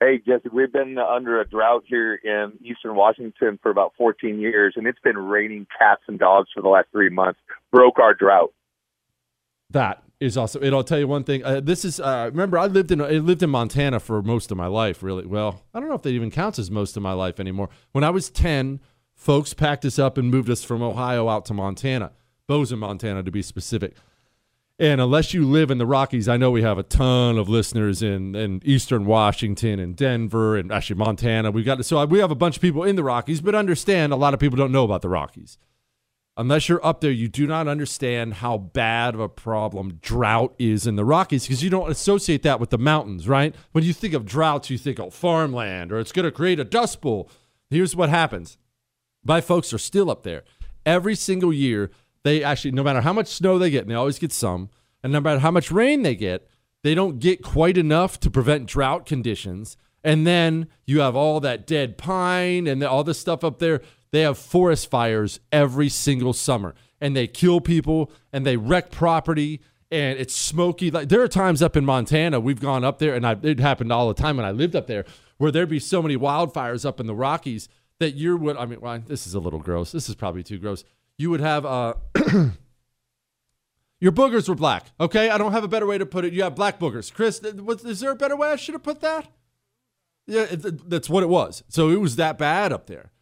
Hey, 0.00 0.18
Jesse, 0.18 0.48
we've 0.52 0.72
been 0.72 0.98
under 0.98 1.40
a 1.40 1.48
drought 1.48 1.84
here 1.86 2.14
in 2.14 2.54
eastern 2.60 2.96
Washington 2.96 3.58
for 3.62 3.70
about 3.70 3.92
14 3.96 4.40
years, 4.40 4.74
and 4.76 4.86
it's 4.86 4.98
been 4.98 5.16
raining 5.16 5.66
cats 5.78 6.02
and 6.08 6.18
dogs 6.18 6.48
for 6.52 6.60
the 6.60 6.68
last 6.68 6.88
three 6.90 7.08
months. 7.08 7.38
Broke 7.70 8.00
our 8.00 8.12
drought. 8.12 8.52
That 9.70 10.02
is 10.18 10.36
awesome. 10.36 10.64
And 10.64 10.74
I'll 10.74 10.82
tell 10.82 10.98
you 10.98 11.06
one 11.06 11.22
thing. 11.22 11.44
Uh, 11.44 11.60
this 11.60 11.84
is 11.84 12.00
uh, 12.00 12.30
remember 12.32 12.58
I 12.58 12.66
lived 12.66 12.90
in 12.90 13.00
I 13.00 13.10
lived 13.12 13.42
in 13.44 13.50
Montana 13.50 14.00
for 14.00 14.22
most 14.22 14.50
of 14.50 14.56
my 14.56 14.66
life. 14.66 15.04
Really, 15.04 15.24
well, 15.24 15.62
I 15.72 15.78
don't 15.78 15.88
know 15.88 15.94
if 15.94 16.02
that 16.02 16.10
even 16.10 16.32
counts 16.32 16.58
as 16.58 16.70
most 16.70 16.96
of 16.96 17.02
my 17.02 17.12
life 17.12 17.38
anymore. 17.38 17.68
When 17.92 18.02
I 18.02 18.10
was 18.10 18.28
10, 18.28 18.80
folks 19.14 19.54
packed 19.54 19.84
us 19.84 19.98
up 19.98 20.18
and 20.18 20.30
moved 20.30 20.50
us 20.50 20.64
from 20.64 20.82
Ohio 20.82 21.28
out 21.28 21.44
to 21.46 21.54
Montana, 21.54 22.10
Bozeman, 22.48 22.80
Montana, 22.80 23.22
to 23.22 23.30
be 23.30 23.42
specific. 23.42 23.94
And 24.78 25.00
unless 25.00 25.34
you 25.34 25.44
live 25.44 25.70
in 25.70 25.78
the 25.78 25.86
Rockies, 25.86 26.28
I 26.28 26.36
know 26.36 26.50
we 26.50 26.62
have 26.62 26.78
a 26.78 26.82
ton 26.82 27.38
of 27.38 27.48
listeners 27.48 28.02
in, 28.02 28.34
in 28.34 28.60
Eastern 28.64 29.04
Washington 29.04 29.78
and 29.78 29.94
Denver 29.94 30.56
and 30.56 30.72
actually 30.72 30.96
Montana. 30.96 31.50
We 31.50 31.62
got 31.62 31.84
so 31.84 32.04
we 32.06 32.18
have 32.18 32.30
a 32.30 32.36
bunch 32.36 32.56
of 32.56 32.62
people 32.62 32.82
in 32.82 32.96
the 32.96 33.04
Rockies, 33.04 33.40
but 33.40 33.54
understand 33.54 34.12
a 34.12 34.16
lot 34.16 34.34
of 34.34 34.40
people 34.40 34.56
don't 34.56 34.72
know 34.72 34.84
about 34.84 35.02
the 35.02 35.08
Rockies. 35.08 35.58
Unless 36.38 36.68
you're 36.70 36.84
up 36.84 37.02
there, 37.02 37.10
you 37.10 37.28
do 37.28 37.46
not 37.46 37.68
understand 37.68 38.34
how 38.34 38.56
bad 38.56 39.12
of 39.12 39.20
a 39.20 39.28
problem 39.28 39.98
drought 40.00 40.54
is 40.58 40.86
in 40.86 40.96
the 40.96 41.04
Rockies 41.04 41.46
because 41.46 41.62
you 41.62 41.68
don't 41.68 41.90
associate 41.90 42.42
that 42.42 42.58
with 42.58 42.70
the 42.70 42.78
mountains, 42.78 43.28
right? 43.28 43.54
When 43.72 43.84
you 43.84 43.92
think 43.92 44.14
of 44.14 44.24
droughts, 44.24 44.70
you 44.70 44.78
think 44.78 44.98
of 44.98 45.12
farmland 45.12 45.92
or 45.92 45.98
it's 45.98 46.12
going 46.12 46.24
to 46.24 46.32
create 46.32 46.58
a 46.58 46.64
dust 46.64 47.02
bowl. 47.02 47.30
Here's 47.68 47.94
what 47.94 48.08
happens 48.08 48.56
my 49.22 49.42
folks 49.42 49.72
are 49.74 49.78
still 49.78 50.10
up 50.10 50.22
there. 50.22 50.42
Every 50.86 51.14
single 51.14 51.52
year, 51.52 51.90
they 52.24 52.44
actually, 52.44 52.72
no 52.72 52.82
matter 52.82 53.00
how 53.00 53.12
much 53.12 53.28
snow 53.28 53.58
they 53.58 53.70
get, 53.70 53.82
and 53.82 53.90
they 53.90 53.94
always 53.94 54.18
get 54.18 54.32
some, 54.32 54.70
and 55.02 55.12
no 55.12 55.20
matter 55.20 55.40
how 55.40 55.50
much 55.50 55.70
rain 55.70 56.02
they 56.02 56.14
get, 56.14 56.48
they 56.84 56.94
don't 56.94 57.18
get 57.18 57.42
quite 57.42 57.76
enough 57.76 58.18
to 58.20 58.30
prevent 58.30 58.66
drought 58.66 59.06
conditions. 59.06 59.76
And 60.04 60.26
then 60.26 60.68
you 60.84 61.00
have 61.00 61.14
all 61.14 61.40
that 61.40 61.66
dead 61.66 61.96
pine 61.96 62.66
and 62.66 62.82
all 62.82 63.04
this 63.04 63.18
stuff 63.18 63.44
up 63.44 63.58
there. 63.58 63.82
They 64.10 64.22
have 64.22 64.36
forest 64.36 64.90
fires 64.90 65.40
every 65.52 65.88
single 65.88 66.32
summer, 66.32 66.74
and 67.00 67.16
they 67.16 67.26
kill 67.26 67.60
people 67.60 68.10
and 68.32 68.44
they 68.44 68.56
wreck 68.56 68.90
property. 68.90 69.60
And 69.90 70.18
it's 70.18 70.34
smoky. 70.34 70.90
Like 70.90 71.08
there 71.08 71.20
are 71.20 71.28
times 71.28 71.60
up 71.60 71.76
in 71.76 71.84
Montana, 71.84 72.40
we've 72.40 72.60
gone 72.60 72.82
up 72.82 72.98
there, 72.98 73.14
and 73.14 73.26
I, 73.26 73.36
it 73.42 73.60
happened 73.60 73.92
all 73.92 74.08
the 74.08 74.14
time 74.14 74.38
when 74.38 74.46
I 74.46 74.50
lived 74.50 74.74
up 74.74 74.86
there, 74.86 75.04
where 75.36 75.52
there'd 75.52 75.68
be 75.68 75.78
so 75.78 76.00
many 76.00 76.16
wildfires 76.16 76.86
up 76.86 76.98
in 76.98 77.06
the 77.06 77.14
Rockies 77.14 77.68
that 78.00 78.14
you 78.14 78.36
would. 78.38 78.56
I 78.56 78.64
mean, 78.64 78.80
well, 78.80 79.02
this 79.06 79.26
is 79.26 79.34
a 79.34 79.38
little 79.38 79.58
gross. 79.60 79.92
This 79.92 80.08
is 80.08 80.14
probably 80.14 80.42
too 80.42 80.58
gross 80.58 80.82
you 81.22 81.30
would 81.30 81.40
have 81.40 81.64
uh, 81.64 81.94
your 84.00 84.12
boogers 84.12 84.48
were 84.48 84.56
black. 84.56 84.86
Okay, 84.98 85.30
I 85.30 85.38
don't 85.38 85.52
have 85.52 85.62
a 85.62 85.68
better 85.68 85.86
way 85.86 85.96
to 85.96 86.04
put 86.04 86.24
it. 86.24 86.32
You 86.32 86.42
have 86.42 86.56
black 86.56 86.80
boogers. 86.80 87.14
Chris, 87.14 87.40
was, 87.40 87.84
is 87.84 88.00
there 88.00 88.10
a 88.10 88.16
better 88.16 88.36
way 88.36 88.48
I 88.48 88.56
should 88.56 88.74
have 88.74 88.82
put 88.82 89.00
that? 89.00 89.28
Yeah, 90.26 90.42
it, 90.50 90.90
that's 90.90 91.08
what 91.08 91.22
it 91.22 91.28
was. 91.28 91.62
So 91.68 91.90
it 91.90 92.00
was 92.00 92.16
that 92.16 92.38
bad 92.38 92.72
up 92.72 92.86
there. 92.86 93.12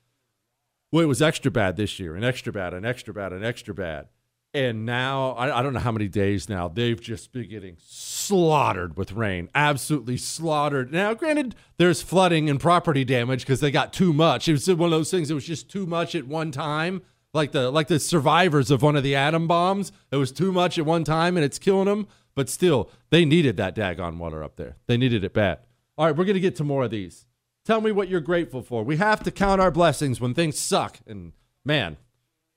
Well, 0.91 1.05
it 1.05 1.09
was 1.09 1.23
extra 1.23 1.51
bad 1.51 1.77
this 1.77 2.01
year, 2.01 2.17
and 2.17 2.25
extra 2.25 2.53
bad, 2.53 2.73
and 2.75 2.85
extra 2.85 3.13
bad, 3.13 3.33
and 3.33 3.45
extra 3.45 3.75
bad. 3.75 4.09
And 4.53 4.85
now, 4.85 5.33
I, 5.33 5.59
I 5.59 5.63
don't 5.63 5.75
know 5.75 5.81
how 5.81 5.93
many 5.93 6.09
days 6.09 6.49
now, 6.49 6.67
they've 6.67 7.01
just 7.01 7.33
been 7.33 7.49
getting 7.49 7.77
slaughtered 7.79 8.97
with 8.97 9.13
rain. 9.13 9.49
Absolutely 9.55 10.17
slaughtered. 10.17 10.91
Now, 10.91 11.15
granted, 11.15 11.55
there's 11.77 12.03
flooding 12.03 12.51
and 12.51 12.59
property 12.59 13.05
damage 13.05 13.43
because 13.43 13.61
they 13.61 13.71
got 13.71 13.93
too 13.93 14.13
much. 14.13 14.49
It 14.49 14.53
was 14.53 14.67
one 14.69 14.87
of 14.87 14.91
those 14.91 15.11
things, 15.11 15.31
it 15.31 15.35
was 15.35 15.47
just 15.47 15.71
too 15.71 15.87
much 15.87 16.15
at 16.15 16.27
one 16.27 16.51
time 16.51 17.03
like 17.33 17.53
the 17.53 17.71
like 17.71 17.89
the 17.89 18.01
survivors 18.01 18.71
of 18.71 18.83
one 18.83 18.97
of 18.97 19.03
the 19.03 19.15
atom 19.15 19.47
bombs. 19.47 19.93
It 20.11 20.17
was 20.17 20.33
too 20.33 20.53
much 20.53 20.79
at 20.79 20.87
one 20.87 21.05
time 21.05 21.37
and 21.37 21.45
it's 21.45 21.59
killing 21.59 21.87
them. 21.87 22.09
But 22.35 22.49
still, 22.49 22.91
they 23.11 23.25
needed 23.25 23.57
that 23.57 23.75
daggone 23.75 24.19
water 24.19 24.43
up 24.43 24.57
there. 24.57 24.77
They 24.87 24.97
needed 24.97 25.25
it 25.25 25.35
bad. 25.35 25.59
All 25.99 26.07
right, 26.07 26.17
we're 26.17 26.25
gonna 26.25 26.41
get 26.41 26.57
to 26.57 26.65
more 26.65 26.85
of 26.85 26.91
these. 26.91 27.27
Tell 27.65 27.81
me 27.81 27.93
what 27.93 28.09
you're 28.09 28.21
grateful 28.21 28.63
for. 28.63 28.83
We 28.83 28.97
have 28.97 29.23
to 29.25 29.31
count 29.31 29.61
our 29.61 29.71
blessings 29.71 30.21
when 30.21 30.35
things 30.35 30.59
suck. 30.59 30.99
And 31.07 31.33
man, 31.65 31.99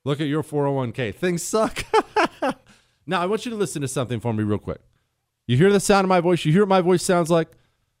look 0.04 0.20
at 0.20 0.26
your 0.26 0.42
401k. 0.42 1.14
Things 1.14 1.42
suck. 1.42 1.84
now 3.06 3.20
I 3.20 3.26
want 3.26 3.44
you 3.44 3.50
to 3.50 3.56
listen 3.56 3.82
to 3.82 3.88
something 3.88 4.20
for 4.20 4.32
me 4.32 4.44
real 4.44 4.58
quick. 4.58 4.80
You 5.46 5.58
hear 5.58 5.70
the 5.70 5.80
sound 5.80 6.06
of 6.06 6.08
my 6.08 6.20
voice. 6.20 6.44
You 6.44 6.52
hear 6.52 6.62
what 6.62 6.68
my 6.68 6.80
voice 6.80 7.02
sounds 7.02 7.30
like. 7.30 7.48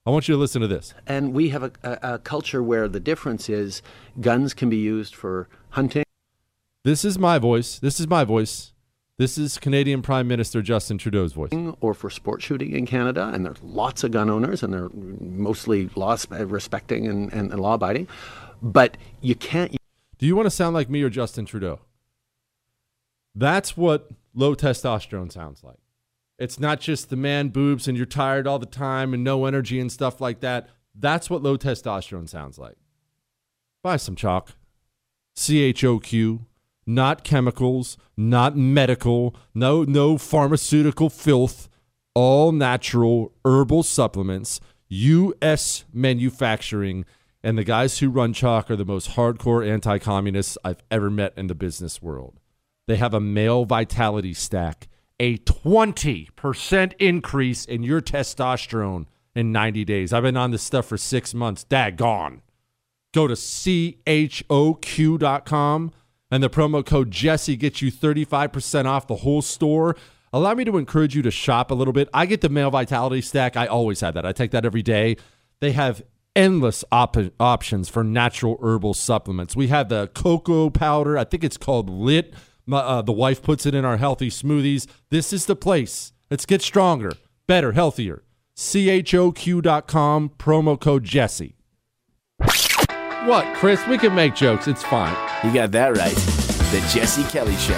I 0.06 0.10
want 0.10 0.28
you 0.28 0.34
to 0.34 0.38
listen 0.38 0.62
to 0.62 0.68
this. 0.68 0.94
And 1.06 1.34
we 1.34 1.50
have 1.50 1.62
a, 1.62 1.72
a, 1.82 2.14
a 2.14 2.18
culture 2.18 2.62
where 2.62 2.88
the 2.88 3.00
difference 3.00 3.48
is 3.48 3.82
guns 4.20 4.54
can 4.54 4.70
be 4.70 4.76
used 4.76 5.14
for 5.14 5.48
hunting 5.70 6.03
this 6.84 7.04
is 7.04 7.18
my 7.18 7.38
voice. 7.38 7.78
This 7.78 7.98
is 7.98 8.06
my 8.06 8.24
voice. 8.24 8.72
This 9.16 9.38
is 9.38 9.58
Canadian 9.58 10.02
Prime 10.02 10.26
Minister 10.26 10.60
Justin 10.60 10.98
Trudeau's 10.98 11.32
voice. 11.32 11.52
Or 11.80 11.94
for 11.94 12.10
sport 12.10 12.42
shooting 12.42 12.72
in 12.72 12.84
Canada, 12.84 13.30
and 13.32 13.46
there's 13.46 13.62
lots 13.62 14.02
of 14.02 14.10
gun 14.10 14.28
owners, 14.28 14.62
and 14.62 14.72
they're 14.72 14.90
mostly 14.90 15.88
law 15.94 16.16
respecting 16.30 17.06
and, 17.06 17.32
and, 17.32 17.52
and 17.52 17.60
law 17.60 17.74
abiding. 17.74 18.08
But 18.60 18.96
you 19.20 19.34
can't. 19.34 19.76
Do 20.18 20.26
you 20.26 20.34
want 20.34 20.46
to 20.46 20.50
sound 20.50 20.74
like 20.74 20.90
me 20.90 21.02
or 21.02 21.10
Justin 21.10 21.46
Trudeau? 21.46 21.80
That's 23.34 23.76
what 23.76 24.10
low 24.34 24.54
testosterone 24.54 25.30
sounds 25.30 25.62
like. 25.62 25.78
It's 26.38 26.58
not 26.58 26.80
just 26.80 27.10
the 27.10 27.16
man 27.16 27.48
boobs 27.48 27.86
and 27.86 27.96
you're 27.96 28.06
tired 28.06 28.46
all 28.46 28.58
the 28.58 28.66
time 28.66 29.14
and 29.14 29.22
no 29.22 29.46
energy 29.46 29.78
and 29.78 29.90
stuff 29.90 30.20
like 30.20 30.40
that. 30.40 30.68
That's 30.94 31.30
what 31.30 31.42
low 31.42 31.56
testosterone 31.56 32.28
sounds 32.28 32.58
like. 32.58 32.76
Buy 33.82 33.96
some 33.96 34.16
Choq. 34.16 34.48
C 35.36 35.62
H 35.62 35.84
O 35.84 35.98
Q 35.98 36.46
not 36.86 37.24
chemicals, 37.24 37.96
not 38.16 38.56
medical, 38.56 39.34
no 39.54 39.84
no 39.84 40.18
pharmaceutical 40.18 41.10
filth, 41.10 41.68
all 42.14 42.52
natural 42.52 43.32
herbal 43.44 43.82
supplements, 43.82 44.60
US 44.88 45.84
manufacturing, 45.92 47.04
and 47.42 47.58
the 47.58 47.64
guys 47.64 47.98
who 47.98 48.08
run 48.08 48.32
Choq 48.32 48.70
are 48.70 48.76
the 48.76 48.84
most 48.84 49.10
hardcore 49.10 49.68
anti-communists 49.68 50.56
I've 50.64 50.82
ever 50.90 51.10
met 51.10 51.32
in 51.36 51.48
the 51.48 51.54
business 51.54 52.00
world. 52.00 52.40
They 52.86 52.96
have 52.96 53.14
a 53.14 53.20
male 53.20 53.64
vitality 53.64 54.34
stack, 54.34 54.88
a 55.18 55.38
20% 55.38 56.92
increase 56.98 57.64
in 57.64 57.82
your 57.82 58.00
testosterone 58.00 59.06
in 59.34 59.52
90 59.52 59.84
days. 59.84 60.12
I've 60.12 60.22
been 60.22 60.36
on 60.36 60.50
this 60.52 60.62
stuff 60.62 60.86
for 60.86 60.96
6 60.96 61.34
months. 61.34 61.64
Daggone. 61.64 62.40
Go 63.12 63.26
to 63.26 63.34
choq.com 63.34 64.52
and 66.34 66.42
the 66.42 66.50
promo 66.50 66.84
code 66.84 67.12
Jesse 67.12 67.54
gets 67.54 67.80
you 67.80 67.92
35% 67.92 68.86
off 68.86 69.06
the 69.06 69.14
whole 69.14 69.40
store. 69.40 69.94
Allow 70.32 70.54
me 70.54 70.64
to 70.64 70.78
encourage 70.78 71.14
you 71.14 71.22
to 71.22 71.30
shop 71.30 71.70
a 71.70 71.74
little 71.74 71.92
bit. 71.92 72.08
I 72.12 72.26
get 72.26 72.40
the 72.40 72.48
male 72.48 72.72
vitality 72.72 73.20
stack. 73.20 73.56
I 73.56 73.68
always 73.68 74.00
have 74.00 74.14
that. 74.14 74.26
I 74.26 74.32
take 74.32 74.50
that 74.50 74.64
every 74.64 74.82
day. 74.82 75.16
They 75.60 75.70
have 75.70 76.02
endless 76.34 76.84
op- 76.90 77.16
options 77.38 77.88
for 77.88 78.02
natural 78.02 78.58
herbal 78.60 78.94
supplements. 78.94 79.54
We 79.54 79.68
have 79.68 79.88
the 79.88 80.08
cocoa 80.08 80.70
powder. 80.70 81.16
I 81.16 81.22
think 81.22 81.44
it's 81.44 81.56
called 81.56 81.88
Lit. 81.88 82.34
My, 82.66 82.78
uh, 82.78 83.02
the 83.02 83.12
wife 83.12 83.40
puts 83.40 83.64
it 83.64 83.72
in 83.72 83.84
our 83.84 83.98
healthy 83.98 84.28
smoothies. 84.28 84.88
This 85.10 85.32
is 85.32 85.46
the 85.46 85.54
place. 85.54 86.12
Let's 86.32 86.46
get 86.46 86.62
stronger, 86.62 87.12
better, 87.46 87.70
healthier. 87.70 88.24
CHOQ.com, 88.56 90.30
promo 90.36 90.80
code 90.80 91.04
Jesse. 91.04 91.54
What, 93.24 93.56
Chris? 93.56 93.86
We 93.86 93.96
can 93.96 94.14
make 94.14 94.34
jokes. 94.34 94.68
It's 94.68 94.82
fine. 94.82 95.16
You 95.42 95.54
got 95.54 95.70
that 95.70 95.96
right. 95.96 96.14
The 96.14 96.86
Jesse 96.92 97.24
Kelly 97.24 97.56
Show. 97.56 97.72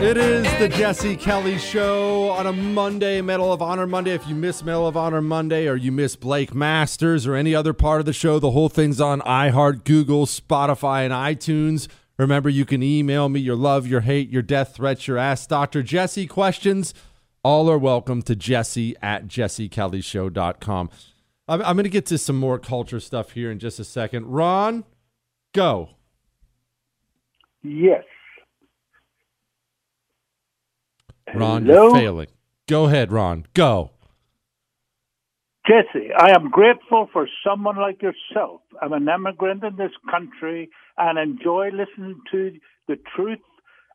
It 0.00 0.16
is 0.16 0.44
the 0.60 0.68
Jesse 0.68 1.16
Kelly 1.16 1.58
Show 1.58 2.28
on 2.30 2.46
a 2.46 2.52
Monday, 2.52 3.20
Medal 3.20 3.52
of 3.52 3.60
Honor 3.60 3.88
Monday. 3.88 4.14
If 4.14 4.28
you 4.28 4.36
miss 4.36 4.62
Medal 4.62 4.86
of 4.86 4.96
Honor 4.96 5.20
Monday 5.20 5.66
or 5.66 5.74
you 5.74 5.90
miss 5.90 6.14
Blake 6.14 6.54
Masters 6.54 7.26
or 7.26 7.34
any 7.34 7.52
other 7.52 7.72
part 7.72 7.98
of 7.98 8.06
the 8.06 8.12
show, 8.12 8.38
the 8.38 8.52
whole 8.52 8.68
thing's 8.68 9.00
on 9.00 9.22
iHeart, 9.22 9.82
Google, 9.82 10.24
Spotify, 10.24 11.04
and 11.04 11.12
iTunes. 11.12 11.88
Remember, 12.16 12.48
you 12.48 12.64
can 12.64 12.84
email 12.84 13.28
me 13.28 13.40
your 13.40 13.56
love, 13.56 13.88
your 13.88 14.02
hate, 14.02 14.30
your 14.30 14.42
death 14.42 14.76
threats, 14.76 15.08
your 15.08 15.18
Ask 15.18 15.48
Dr. 15.48 15.82
Jesse 15.82 16.28
questions 16.28 16.94
all 17.46 17.70
are 17.70 17.78
welcome 17.78 18.22
to 18.22 18.34
jesse 18.34 18.96
at 19.00 19.28
jessekellyshow.com. 19.28 20.90
I'm, 21.46 21.62
I'm 21.62 21.76
going 21.76 21.84
to 21.84 21.88
get 21.88 22.04
to 22.06 22.18
some 22.18 22.34
more 22.34 22.58
culture 22.58 22.98
stuff 22.98 23.30
here 23.30 23.52
in 23.52 23.60
just 23.60 23.78
a 23.78 23.84
second. 23.84 24.26
Ron, 24.26 24.82
go. 25.54 25.90
Yes. 27.62 28.02
Ron, 31.32 31.66
Hello? 31.66 31.90
you're 31.90 31.94
failing. 31.96 32.26
Go 32.66 32.86
ahead, 32.86 33.12
Ron. 33.12 33.46
Go. 33.54 33.92
Jesse, 35.68 36.08
I 36.18 36.30
am 36.30 36.50
grateful 36.50 37.08
for 37.12 37.28
someone 37.46 37.76
like 37.76 38.02
yourself. 38.02 38.60
I'm 38.82 38.92
an 38.92 39.06
immigrant 39.08 39.62
in 39.62 39.76
this 39.76 39.92
country 40.10 40.68
and 40.98 41.16
enjoy 41.16 41.70
listening 41.72 42.20
to 42.32 42.58
the 42.88 42.96
truth 43.14 43.38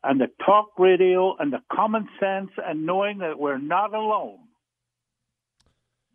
and 0.04 0.20
the 0.20 0.28
talk 0.44 0.70
radio 0.78 1.36
and 1.38 1.52
the 1.52 1.62
common 1.72 2.08
sense 2.18 2.50
and 2.64 2.84
knowing 2.86 3.18
that 3.18 3.38
we're 3.38 3.58
not 3.58 3.94
alone. 3.94 4.38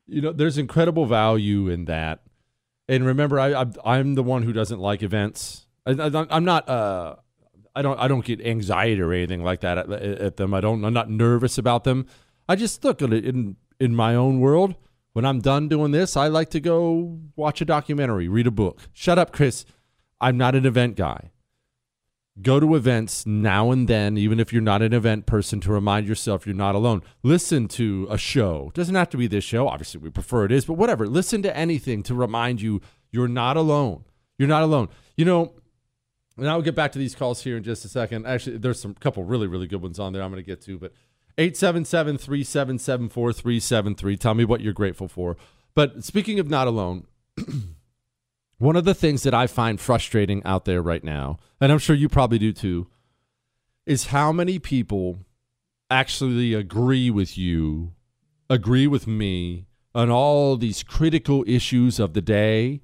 You 0.08 0.22
know, 0.22 0.32
there's 0.32 0.58
incredible 0.58 1.06
value 1.06 1.67
in 1.67 1.86
that. 1.86 2.22
And 2.88 3.06
remember, 3.06 3.39
I, 3.39 3.53
I 3.53 3.65
I'm 3.84 4.15
the 4.15 4.24
one 4.24 4.44
who 4.44 4.53
doesn't 4.53 4.79
like 4.79 5.03
events. 5.03 5.67
I, 5.86 6.25
I'm 6.29 6.46
not. 6.46 6.67
Uh, 6.70 7.15
I 7.75 7.82
don't. 7.82 8.00
I 8.00 8.08
don't 8.08 8.24
get 8.24 8.39
anxiety 8.41 9.01
or 9.01 9.12
anything 9.12 9.44
like 9.44 9.62
that 9.62 9.77
at, 9.77 9.89
at 9.91 10.38
them. 10.38 10.53
I 10.53 10.62
don't. 10.62 10.84
I'm 10.86 10.94
not 10.94 11.10
nervous 11.10 11.58
about 11.58 11.84
them. 11.84 12.08
I 12.48 12.56
just 12.56 12.84
look 12.84 13.01
at 13.01 13.12
it 13.12 13.25
in 13.25 13.58
in 13.79 13.96
my 13.96 14.15
own 14.15 14.39
world. 14.39 14.75
When 15.13 15.25
I'm 15.25 15.41
done 15.41 15.67
doing 15.67 15.91
this, 15.91 16.15
I 16.15 16.27
like 16.27 16.51
to 16.51 16.60
go 16.60 17.20
watch 17.36 17.60
a 17.60 17.65
documentary, 17.65 18.27
read 18.27 18.48
a 18.48 18.51
book. 18.51 18.82
Shut 18.94 19.17
up, 19.17 19.32
Chris. 19.32 19.65
I'm 20.22 20.38
not 20.38 20.56
an 20.56 20.65
event 20.65 20.96
guy. 20.96 21.32
Go 22.41 22.60
to 22.60 22.75
events 22.75 23.25
now 23.25 23.72
and 23.72 23.88
then, 23.88 24.17
even 24.17 24.39
if 24.39 24.53
you're 24.53 24.62
not 24.62 24.82
an 24.82 24.94
event 24.94 25.25
person, 25.25 25.60
to 25.62 25.72
remind 25.72 26.08
yourself 26.08 26.46
you're 26.46 26.56
not 26.56 26.75
alone. 26.75 27.01
Listen 27.24 27.67
to 27.70 28.08
a 28.12 28.17
show. 28.17 28.72
Doesn't 28.75 28.94
have 28.96 29.10
to 29.10 29.17
be 29.17 29.27
this 29.27 29.44
show. 29.44 29.67
Obviously, 29.67 30.00
we 30.00 30.10
prefer 30.12 30.46
it 30.46 30.51
is, 30.51 30.65
but 30.65 30.74
whatever. 30.74 31.08
Listen 31.08 31.41
to 31.41 31.58
anything 31.58 32.03
to 32.03 32.13
remind 32.13 32.62
you 32.62 32.82
you're 33.12 33.27
not 33.27 33.58
alone. 33.58 34.03
You're 34.38 34.48
not 34.48 34.62
alone. 34.62 34.89
You 35.15 35.25
know, 35.25 35.53
and 36.38 36.48
I'll 36.48 36.62
get 36.62 36.75
back 36.75 36.91
to 36.91 37.00
these 37.00 37.15
calls 37.15 37.41
here 37.41 37.58
in 37.58 37.63
just 37.63 37.84
a 37.86 37.89
second. 37.89 38.27
Actually, 38.27 38.58
there's 38.58 38.79
some 38.79 38.94
couple 38.94 39.24
really, 39.24 39.48
really 39.48 39.67
good 39.67 39.82
ones 39.82 40.00
on 40.00 40.13
there 40.13 40.22
I'm 40.22 40.32
going 40.32 40.44
to 40.44 40.48
get 40.48 40.62
to, 40.62 40.77
but 40.77 40.94
877 41.38 42.17
377 42.17 43.10
4373. 43.10 44.17
Tell 44.17 44.34
me 44.36 44.46
what 44.46 44.62
you're 44.62 44.74
grateful 44.74 45.08
for. 45.08 45.38
But 45.74 46.03
speaking 46.03 46.39
of 46.39 46.50
not 46.50 46.67
alone, 46.67 47.08
one 48.60 48.76
of 48.76 48.86
the 48.86 48.96
things 48.96 49.24
that 49.24 49.34
I 49.34 49.48
find 49.48 49.80
frustrating 49.80 50.42
out 50.44 50.66
there 50.66 50.82
right 50.82 51.04
now, 51.04 51.38
and 51.62 51.72
I'm 51.72 51.80
sure 51.80 51.96
you 51.96 52.10
probably 52.10 52.40
do 52.40 52.52
too, 52.52 52.88
is 53.86 54.08
how 54.08 54.32
many 54.32 54.60
people 54.60 55.20
actually 55.90 56.54
agree 56.54 57.10
with 57.10 57.38
you, 57.38 57.94
agree 58.50 58.88
with 58.88 59.08
me 59.08 59.68
on 59.94 60.10
all 60.10 60.58
these 60.58 60.84
critical 60.84 61.44
issues 61.48 62.00
of 62.00 62.14
the 62.14 62.22
day, 62.22 62.82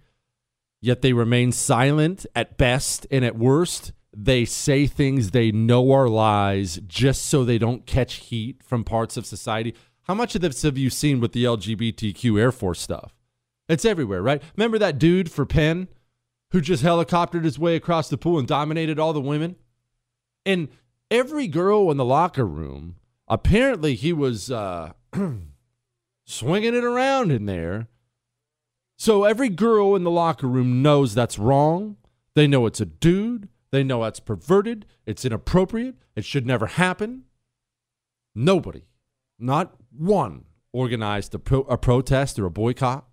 yet 0.82 1.02
they 1.02 1.14
remain 1.14 1.52
silent 1.52 2.26
at 2.36 2.58
best 2.58 3.08
and 3.12 3.26
at 3.26 3.38
worst. 3.38 3.92
They 4.16 4.46
say 4.46 4.86
things 4.86 5.32
they 5.32 5.52
know 5.52 5.92
are 5.92 6.08
lies 6.08 6.80
just 6.86 7.26
so 7.26 7.44
they 7.44 7.58
don't 7.58 7.86
catch 7.86 8.16
heat 8.16 8.62
from 8.64 8.84
parts 8.84 9.18
of 9.18 9.26
society. 9.26 9.74
How 10.04 10.14
much 10.14 10.36
of 10.36 10.42
this 10.42 10.62
have 10.62 10.78
you 10.78 10.90
seen 10.90 11.20
with 11.20 11.32
the 11.32 11.46
LGBTQ 11.46 12.40
Air 12.40 12.52
Force 12.52 12.80
stuff? 12.80 13.23
It's 13.74 13.86
everywhere, 13.86 14.22
right? 14.22 14.42
Remember 14.56 14.78
that 14.78 15.00
dude 15.00 15.32
for 15.32 15.48
Penn 15.48 15.88
who 16.52 16.62
just 16.62 16.84
helicoptered 16.84 17.44
his 17.44 17.58
way 17.58 17.76
across 17.76 18.08
the 18.08 18.20
pool 18.20 18.38
and 18.38 18.48
dominated 18.48 19.00
all 19.00 19.14
the 19.14 19.20
women? 19.20 19.56
And 20.46 20.68
every 21.10 21.48
girl 21.48 21.90
in 21.90 21.98
the 21.98 22.06
locker 22.06 22.46
room, 22.46 22.98
apparently 23.28 23.96
he 23.96 24.14
was 24.14 24.52
uh, 24.52 24.92
swinging 26.26 26.76
it 26.76 26.84
around 26.84 27.32
in 27.32 27.48
there. 27.48 27.88
So 28.96 29.24
every 29.24 29.50
girl 29.50 29.96
in 29.96 30.04
the 30.04 30.12
locker 30.12 30.48
room 30.48 30.84
knows 30.84 31.16
that's 31.16 31.40
wrong. 31.40 31.98
They 32.36 32.46
know 32.46 32.68
it's 32.68 32.80
a 32.80 32.86
dude. 32.86 33.50
They 33.72 33.84
know 33.84 34.04
that's 34.04 34.20
perverted. 34.20 34.86
It's 35.08 35.26
inappropriate. 35.26 35.96
It 36.16 36.26
should 36.26 36.46
never 36.46 36.68
happen. 36.68 37.24
Nobody, 38.36 38.84
not 39.40 39.74
one, 39.92 40.46
organized 40.72 41.34
a, 41.34 41.40
pro- 41.40 41.62
a 41.62 41.78
protest 41.78 42.38
or 42.38 42.46
a 42.46 42.52
boycott. 42.52 43.08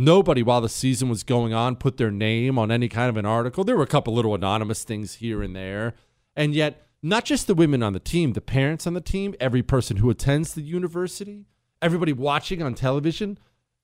Nobody, 0.00 0.44
while 0.44 0.60
the 0.60 0.68
season 0.68 1.08
was 1.08 1.24
going 1.24 1.52
on, 1.52 1.74
put 1.74 1.96
their 1.96 2.12
name 2.12 2.56
on 2.56 2.70
any 2.70 2.88
kind 2.88 3.08
of 3.08 3.16
an 3.16 3.26
article. 3.26 3.64
There 3.64 3.76
were 3.76 3.82
a 3.82 3.88
couple 3.88 4.14
little 4.14 4.32
anonymous 4.32 4.84
things 4.84 5.14
here 5.14 5.42
and 5.42 5.56
there. 5.56 5.94
And 6.36 6.54
yet, 6.54 6.86
not 7.02 7.24
just 7.24 7.48
the 7.48 7.54
women 7.56 7.82
on 7.82 7.94
the 7.94 7.98
team, 7.98 8.34
the 8.34 8.40
parents 8.40 8.86
on 8.86 8.94
the 8.94 9.00
team, 9.00 9.34
every 9.40 9.60
person 9.60 9.96
who 9.96 10.08
attends 10.08 10.54
the 10.54 10.62
university, 10.62 11.46
everybody 11.82 12.12
watching 12.12 12.62
on 12.62 12.74
television, 12.74 13.40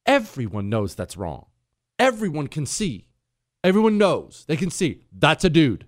everyone 0.07 0.69
knows 0.69 0.95
that's 0.95 1.17
wrong. 1.17 1.47
Everyone 1.99 2.47
can 2.47 2.65
see. 2.65 3.09
Everyone 3.65 3.99
knows. 3.99 4.45
They 4.47 4.57
can 4.57 4.71
see. 4.71 5.07
That's 5.11 5.45
a 5.45 5.51
dude. 5.51 5.85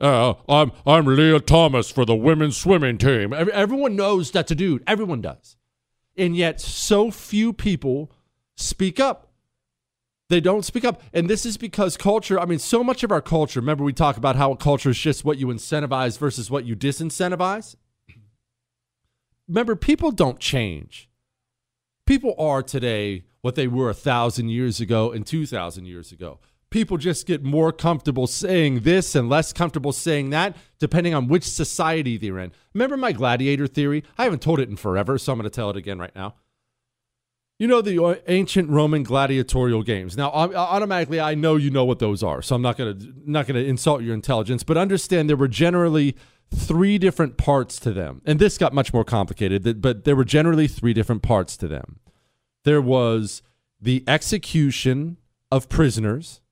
Uh, 0.00 0.32
I'm 0.48 0.72
I'm 0.86 1.04
Lia 1.04 1.40
Thomas 1.40 1.90
for 1.90 2.06
the 2.06 2.14
women's 2.14 2.56
swimming 2.56 2.96
team. 2.96 3.34
Everyone 3.34 3.96
knows 3.96 4.30
that's 4.30 4.50
a 4.50 4.54
dude. 4.54 4.82
Everyone 4.86 5.20
does. 5.20 5.56
And 6.16 6.34
yet 6.34 6.58
so 6.58 7.10
few 7.10 7.52
people 7.52 8.10
speak 8.54 8.98
up. 8.98 9.25
They 10.28 10.40
don't 10.40 10.64
speak 10.64 10.84
up. 10.84 11.02
And 11.12 11.30
this 11.30 11.46
is 11.46 11.56
because 11.56 11.96
culture, 11.96 12.38
I 12.40 12.46
mean, 12.46 12.58
so 12.58 12.82
much 12.82 13.04
of 13.04 13.12
our 13.12 13.20
culture, 13.20 13.60
remember 13.60 13.84
we 13.84 13.92
talk 13.92 14.16
about 14.16 14.36
how 14.36 14.54
culture 14.54 14.90
is 14.90 14.98
just 14.98 15.24
what 15.24 15.38
you 15.38 15.46
incentivize 15.46 16.18
versus 16.18 16.50
what 16.50 16.64
you 16.64 16.74
disincentivize? 16.74 17.76
Remember, 19.48 19.76
people 19.76 20.10
don't 20.10 20.40
change. 20.40 21.08
People 22.06 22.34
are 22.38 22.62
today 22.62 23.24
what 23.40 23.54
they 23.54 23.68
were 23.68 23.90
a 23.90 23.94
thousand 23.94 24.48
years 24.48 24.80
ago 24.80 25.12
and 25.12 25.24
2,000 25.24 25.86
years 25.86 26.10
ago. 26.10 26.40
People 26.70 26.96
just 26.96 27.26
get 27.26 27.44
more 27.44 27.70
comfortable 27.70 28.26
saying 28.26 28.80
this 28.80 29.14
and 29.14 29.28
less 29.28 29.52
comfortable 29.52 29.92
saying 29.92 30.30
that, 30.30 30.56
depending 30.80 31.14
on 31.14 31.28
which 31.28 31.44
society 31.44 32.16
they're 32.16 32.40
in. 32.40 32.50
Remember 32.74 32.96
my 32.96 33.12
gladiator 33.12 33.68
theory? 33.68 34.02
I 34.18 34.24
haven't 34.24 34.42
told 34.42 34.58
it 34.58 34.68
in 34.68 34.74
forever, 34.74 35.16
so 35.16 35.32
I'm 35.32 35.38
going 35.38 35.48
to 35.48 35.54
tell 35.54 35.70
it 35.70 35.76
again 35.76 36.00
right 36.00 36.14
now. 36.16 36.34
You 37.58 37.66
know 37.66 37.80
the 37.80 38.20
ancient 38.28 38.68
Roman 38.68 39.02
gladiatorial 39.02 39.82
games. 39.82 40.14
Now, 40.14 40.30
automatically, 40.30 41.20
I 41.20 41.34
know 41.34 41.56
you 41.56 41.70
know 41.70 41.86
what 41.86 42.00
those 42.00 42.22
are, 42.22 42.42
so 42.42 42.54
I'm 42.54 42.60
not 42.60 42.76
gonna 42.76 42.98
not 43.24 43.46
gonna 43.46 43.60
insult 43.60 44.02
your 44.02 44.12
intelligence. 44.12 44.62
But 44.62 44.76
understand 44.76 45.30
there 45.30 45.38
were 45.38 45.48
generally 45.48 46.16
three 46.54 46.98
different 46.98 47.38
parts 47.38 47.80
to 47.80 47.92
them, 47.92 48.20
and 48.26 48.38
this 48.38 48.58
got 48.58 48.74
much 48.74 48.92
more 48.92 49.04
complicated. 49.04 49.80
But 49.80 50.04
there 50.04 50.14
were 50.14 50.24
generally 50.24 50.68
three 50.68 50.92
different 50.92 51.22
parts 51.22 51.56
to 51.58 51.68
them. 51.68 51.98
There 52.64 52.82
was 52.82 53.40
the 53.80 54.04
execution 54.06 55.16
of 55.50 55.70
prisoners. 55.70 56.42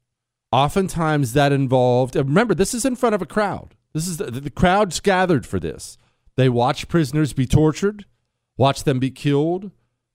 Oftentimes, 0.53 1.35
that 1.35 1.53
involved. 1.53 2.17
Remember, 2.17 2.55
this 2.55 2.73
is 2.73 2.87
in 2.87 2.97
front 2.97 3.15
of 3.15 3.21
a 3.21 3.27
crowd. 3.27 3.75
This 3.93 4.07
is 4.09 4.17
the, 4.17 4.31
the 4.31 4.51
crowds 4.51 5.01
gathered 5.01 5.45
for 5.45 5.61
this. 5.61 5.99
They 6.37 6.49
watch 6.49 6.89
prisoners 6.89 7.35
be 7.35 7.47
tortured, 7.47 8.07
watch 8.57 8.85
them 8.85 8.99
be 8.99 9.11
killed 9.11 9.71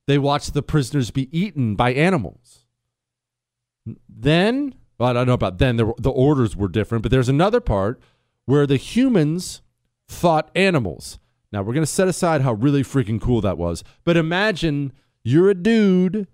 they 0.09 0.17
watched 0.17 0.55
the 0.55 0.63
prisoners 0.63 1.11
be 1.11 1.29
eaten 1.37 1.75
by 1.75 1.93
animals. 1.93 2.65
Then, 4.07 4.73
well, 4.97 5.09
I 5.09 5.13
don't 5.13 5.27
know 5.27 5.33
about 5.33 5.59
then, 5.59 5.77
the, 5.77 5.93
the 5.99 6.09
orders 6.09 6.55
were 6.55 6.67
different, 6.67 7.03
but 7.03 7.11
there's 7.11 7.29
another 7.29 7.59
part 7.59 8.01
where 8.45 8.65
the 8.65 8.77
humans 8.77 9.61
fought 10.07 10.49
animals. 10.55 11.19
Now, 11.51 11.61
we're 11.61 11.73
going 11.73 11.85
to 11.85 11.91
set 11.91 12.07
aside 12.07 12.41
how 12.41 12.53
really 12.53 12.81
freaking 12.81 13.21
cool 13.21 13.41
that 13.41 13.59
was. 13.59 13.83
But 14.03 14.17
imagine 14.17 14.93
you're 15.23 15.51
a 15.51 15.55
dude 15.55 16.27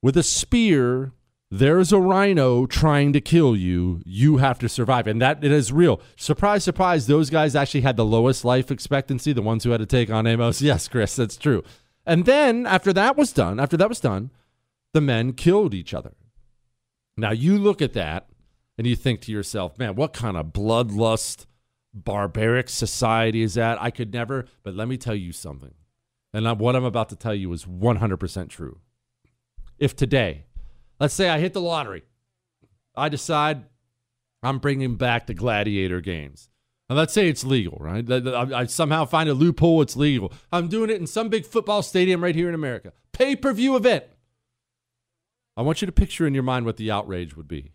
with 0.00 0.16
a 0.16 0.22
spear. 0.22 1.12
There's 1.50 1.92
a 1.92 2.00
rhino 2.00 2.64
trying 2.64 3.12
to 3.12 3.20
kill 3.20 3.54
you. 3.54 4.00
You 4.06 4.38
have 4.38 4.58
to 4.60 4.68
survive. 4.68 5.06
And 5.06 5.20
that 5.20 5.44
it 5.44 5.52
is 5.52 5.72
real. 5.72 6.00
Surprise, 6.16 6.64
surprise, 6.64 7.06
those 7.06 7.28
guys 7.28 7.54
actually 7.54 7.82
had 7.82 7.98
the 7.98 8.04
lowest 8.06 8.46
life 8.46 8.70
expectancy, 8.70 9.34
the 9.34 9.42
ones 9.42 9.64
who 9.64 9.72
had 9.72 9.80
to 9.80 9.86
take 9.86 10.08
on 10.08 10.26
Amos. 10.26 10.62
Yes, 10.70 10.88
Chris, 10.88 11.16
that's 11.16 11.36
true. 11.36 11.62
And 12.10 12.24
then 12.24 12.66
after 12.66 12.92
that 12.92 13.16
was 13.16 13.32
done, 13.32 13.60
after 13.60 13.76
that 13.76 13.88
was 13.88 14.00
done, 14.00 14.32
the 14.92 15.00
men 15.00 15.32
killed 15.32 15.74
each 15.74 15.94
other. 15.94 16.14
Now 17.16 17.30
you 17.30 17.56
look 17.56 17.80
at 17.80 17.92
that 17.92 18.28
and 18.76 18.84
you 18.84 18.96
think 18.96 19.20
to 19.20 19.32
yourself, 19.32 19.78
man, 19.78 19.94
what 19.94 20.12
kind 20.12 20.36
of 20.36 20.46
bloodlust, 20.46 21.46
barbaric 21.94 22.68
society 22.68 23.42
is 23.42 23.54
that? 23.54 23.80
I 23.80 23.92
could 23.92 24.12
never, 24.12 24.46
but 24.64 24.74
let 24.74 24.88
me 24.88 24.96
tell 24.96 25.14
you 25.14 25.30
something. 25.30 25.74
And 26.32 26.58
what 26.58 26.74
I'm 26.74 26.84
about 26.84 27.10
to 27.10 27.16
tell 27.16 27.34
you 27.34 27.52
is 27.52 27.64
100% 27.64 28.48
true. 28.48 28.80
If 29.78 29.94
today, 29.94 30.46
let's 30.98 31.14
say 31.14 31.28
I 31.28 31.38
hit 31.38 31.52
the 31.52 31.60
lottery, 31.60 32.02
I 32.96 33.08
decide 33.08 33.66
I'm 34.42 34.58
bringing 34.58 34.96
back 34.96 35.28
the 35.28 35.34
gladiator 35.34 36.00
games. 36.00 36.50
And 36.90 36.98
let's 36.98 37.12
say 37.12 37.28
it's 37.28 37.44
legal, 37.44 37.78
right? 37.80 38.04
I 38.10 38.66
somehow 38.66 39.04
find 39.04 39.28
a 39.28 39.32
loophole, 39.32 39.80
it's 39.80 39.94
legal. 39.94 40.32
I'm 40.50 40.66
doing 40.66 40.90
it 40.90 41.00
in 41.00 41.06
some 41.06 41.28
big 41.28 41.46
football 41.46 41.84
stadium 41.84 42.20
right 42.20 42.34
here 42.34 42.48
in 42.48 42.54
America. 42.54 42.92
Pay 43.12 43.36
per 43.36 43.52
view 43.52 43.76
event. 43.76 44.04
I 45.56 45.62
want 45.62 45.80
you 45.80 45.86
to 45.86 45.92
picture 45.92 46.26
in 46.26 46.34
your 46.34 46.42
mind 46.42 46.66
what 46.66 46.78
the 46.78 46.90
outrage 46.90 47.36
would 47.36 47.46
be 47.46 47.70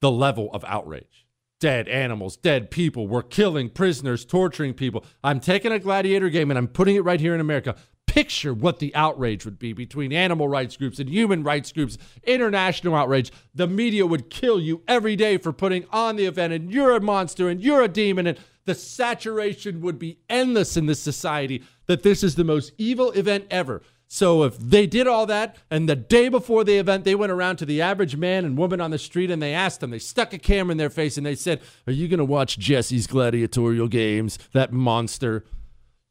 the 0.00 0.10
level 0.10 0.50
of 0.52 0.64
outrage. 0.68 1.26
Dead 1.58 1.88
animals, 1.88 2.36
dead 2.36 2.70
people. 2.70 3.08
We're 3.08 3.22
killing 3.22 3.70
prisoners, 3.70 4.24
torturing 4.24 4.74
people. 4.74 5.04
I'm 5.24 5.40
taking 5.40 5.72
a 5.72 5.80
gladiator 5.80 6.28
game 6.28 6.52
and 6.52 6.58
I'm 6.58 6.68
putting 6.68 6.94
it 6.94 7.04
right 7.04 7.18
here 7.18 7.34
in 7.34 7.40
America. 7.40 7.74
Picture 8.14 8.54
what 8.54 8.78
the 8.78 8.94
outrage 8.94 9.44
would 9.44 9.58
be 9.58 9.72
between 9.72 10.12
animal 10.12 10.46
rights 10.46 10.76
groups 10.76 11.00
and 11.00 11.08
human 11.08 11.42
rights 11.42 11.72
groups, 11.72 11.98
international 12.22 12.94
outrage. 12.94 13.32
The 13.56 13.66
media 13.66 14.06
would 14.06 14.30
kill 14.30 14.60
you 14.60 14.82
every 14.86 15.16
day 15.16 15.36
for 15.36 15.52
putting 15.52 15.84
on 15.90 16.14
the 16.14 16.24
event, 16.24 16.52
and 16.52 16.70
you're 16.70 16.94
a 16.94 17.00
monster 17.00 17.48
and 17.48 17.60
you're 17.60 17.82
a 17.82 17.88
demon, 17.88 18.28
and 18.28 18.38
the 18.66 18.76
saturation 18.76 19.80
would 19.80 19.98
be 19.98 20.20
endless 20.30 20.76
in 20.76 20.86
this 20.86 21.00
society 21.00 21.64
that 21.86 22.04
this 22.04 22.22
is 22.22 22.36
the 22.36 22.44
most 22.44 22.70
evil 22.78 23.10
event 23.10 23.46
ever. 23.50 23.82
So 24.06 24.44
if 24.44 24.56
they 24.60 24.86
did 24.86 25.08
all 25.08 25.26
that, 25.26 25.56
and 25.68 25.88
the 25.88 25.96
day 25.96 26.28
before 26.28 26.62
the 26.62 26.76
event, 26.76 27.02
they 27.02 27.16
went 27.16 27.32
around 27.32 27.56
to 27.56 27.66
the 27.66 27.82
average 27.82 28.14
man 28.14 28.44
and 28.44 28.56
woman 28.56 28.80
on 28.80 28.92
the 28.92 28.98
street 28.98 29.28
and 29.28 29.42
they 29.42 29.52
asked 29.52 29.80
them, 29.80 29.90
they 29.90 29.98
stuck 29.98 30.32
a 30.32 30.38
camera 30.38 30.70
in 30.70 30.78
their 30.78 30.88
face 30.88 31.16
and 31.16 31.26
they 31.26 31.34
said, 31.34 31.60
Are 31.88 31.92
you 31.92 32.06
going 32.06 32.18
to 32.18 32.24
watch 32.24 32.60
Jesse's 32.60 33.08
gladiatorial 33.08 33.88
games? 33.88 34.38
That 34.52 34.72
monster 34.72 35.44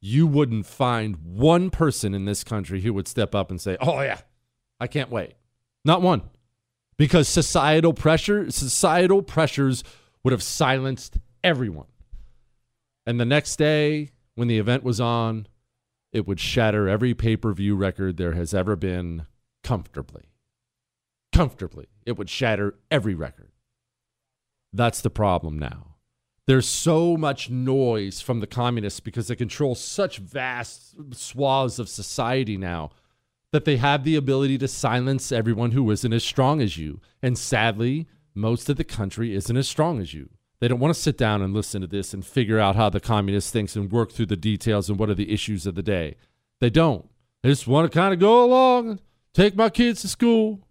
you 0.06 0.28
wouldn't 0.28 0.66
find 0.66 1.16
one 1.24 1.70
person 1.70 2.14
in 2.14 2.26
this 2.26 2.44
country 2.44 2.82
who 2.82 2.94
would 2.94 3.08
step 3.08 3.34
up 3.34 3.50
and 3.50 3.62
say, 3.62 3.78
Oh, 3.80 4.02
yeah, 4.02 4.20
I 4.78 4.88
can't 4.88 5.10
wait. 5.10 5.36
Not 5.86 6.02
one. 6.02 6.24
because 6.98 7.30
societal 7.30 7.94
pressure, 7.94 8.52
societal 8.52 9.22
pressures 9.22 9.82
would 10.24 10.34
have 10.34 10.44
silenced 10.44 11.18
everyone. 11.42 11.88
And 13.06 13.18
the 13.18 13.26
next 13.26 13.56
day, 13.56 14.10
when 14.36 14.50
the 14.50 14.60
event 14.60 14.84
was 14.84 15.00
on, 15.00 15.48
it 16.12 16.28
would 16.28 16.40
shatter 16.40 16.90
every 16.90 17.14
pay 17.14 17.38
per 17.38 17.54
view 17.54 17.76
record 17.78 18.18
there 18.18 18.34
has 18.34 18.54
ever 18.54 18.76
been 18.76 19.26
comfortably. 19.64 20.24
Comfortably. 21.32 21.88
It 22.06 22.18
would 22.18 22.30
shatter 22.30 22.76
every 22.92 23.16
record. 23.16 23.52
That's 24.74 25.00
the 25.02 25.10
problem 25.10 25.58
now. 25.58 25.93
There's 26.46 26.68
so 26.68 27.16
much 27.16 27.50
noise 27.50 28.20
from 28.20 28.42
the 28.42 28.48
communists 28.48 29.00
because 29.00 29.28
they 29.28 29.36
control 29.36 29.76
such 29.76 30.18
vast 30.18 30.96
swaths 31.14 31.80
of 31.80 31.88
society 31.88 32.58
now 32.58 32.92
that 33.54 33.66
they 33.66 33.78
have 33.78 34.04
the 34.04 34.16
ability 34.16 34.58
to 34.58 34.68
silence 34.68 35.32
everyone 35.32 35.72
who 35.72 35.90
isn't 35.92 36.12
as 36.12 36.24
strong 36.24 36.60
as 36.60 36.78
you. 36.78 37.00
And 37.22 37.38
sadly, 37.38 38.08
most 38.34 38.68
of 38.68 38.78
the 38.78 38.84
country 38.84 39.34
isn't 39.36 39.56
as 39.56 39.70
strong 39.70 40.02
as 40.02 40.14
you. 40.14 40.30
They 40.60 40.68
don't 40.68 40.80
want 40.80 40.94
to 40.94 41.00
sit 41.00 41.18
down 41.18 41.42
and 41.42 41.54
listen 41.54 41.82
to 41.82 41.88
this 41.88 42.14
and 42.14 42.26
figure 42.26 42.60
out 42.60 42.76
how 42.76 42.90
the 42.90 43.00
communist 43.00 43.54
thinks 43.54 43.76
and 43.76 43.92
work 43.92 44.12
through 44.12 44.26
the 44.28 44.36
details 44.36 44.90
and 44.90 44.98
what 44.98 45.10
are 45.10 45.16
the 45.16 45.32
issues 45.32 45.66
of 45.66 45.76
the 45.76 45.84
day. 45.84 46.16
They 46.62 46.70
don't. 46.70 47.10
They 47.42 47.50
just 47.50 47.68
want 47.68 47.92
to 47.92 47.96
kind 47.96 48.14
of 48.14 48.20
go 48.20 48.44
along 48.44 48.90
and 48.90 49.02
take 49.34 49.56
my 49.56 49.70
kids 49.70 50.02
to 50.02 50.08
school. 50.08 50.62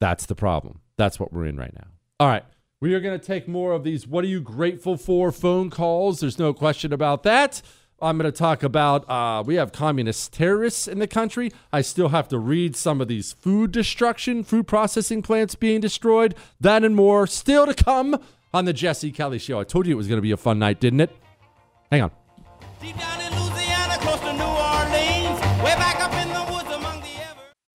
That's 0.00 0.26
the 0.26 0.34
problem. 0.34 0.80
That's 0.96 1.18
what 1.18 1.32
we're 1.32 1.46
in 1.46 1.56
right 1.56 1.74
now. 1.74 1.88
All 2.20 2.28
right. 2.28 2.44
We 2.84 2.92
are 2.92 3.00
going 3.00 3.18
to 3.18 3.26
take 3.26 3.48
more 3.48 3.72
of 3.72 3.82
these 3.82 4.06
what 4.06 4.24
are 4.24 4.28
you 4.28 4.42
grateful 4.42 4.98
for 4.98 5.32
phone 5.32 5.70
calls. 5.70 6.20
There's 6.20 6.38
no 6.38 6.52
question 6.52 6.92
about 6.92 7.22
that. 7.22 7.62
I'm 7.98 8.18
going 8.18 8.30
to 8.30 8.38
talk 8.38 8.62
about 8.62 9.08
uh, 9.08 9.42
we 9.42 9.54
have 9.54 9.72
communist 9.72 10.34
terrorists 10.34 10.86
in 10.86 10.98
the 10.98 11.06
country. 11.06 11.50
I 11.72 11.80
still 11.80 12.10
have 12.10 12.28
to 12.28 12.38
read 12.38 12.76
some 12.76 13.00
of 13.00 13.08
these 13.08 13.32
food 13.32 13.72
destruction, 13.72 14.44
food 14.44 14.66
processing 14.66 15.22
plants 15.22 15.54
being 15.54 15.80
destroyed. 15.80 16.34
That 16.60 16.84
and 16.84 16.94
more 16.94 17.26
still 17.26 17.64
to 17.64 17.72
come 17.72 18.22
on 18.52 18.66
the 18.66 18.74
Jesse 18.74 19.12
Kelly 19.12 19.38
Show. 19.38 19.58
I 19.58 19.64
told 19.64 19.86
you 19.86 19.94
it 19.94 19.96
was 19.96 20.06
going 20.06 20.18
to 20.18 20.22
be 20.22 20.32
a 20.32 20.36
fun 20.36 20.58
night, 20.58 20.78
didn't 20.78 21.00
it? 21.00 21.16
Hang 21.90 22.02
on. 22.02 22.10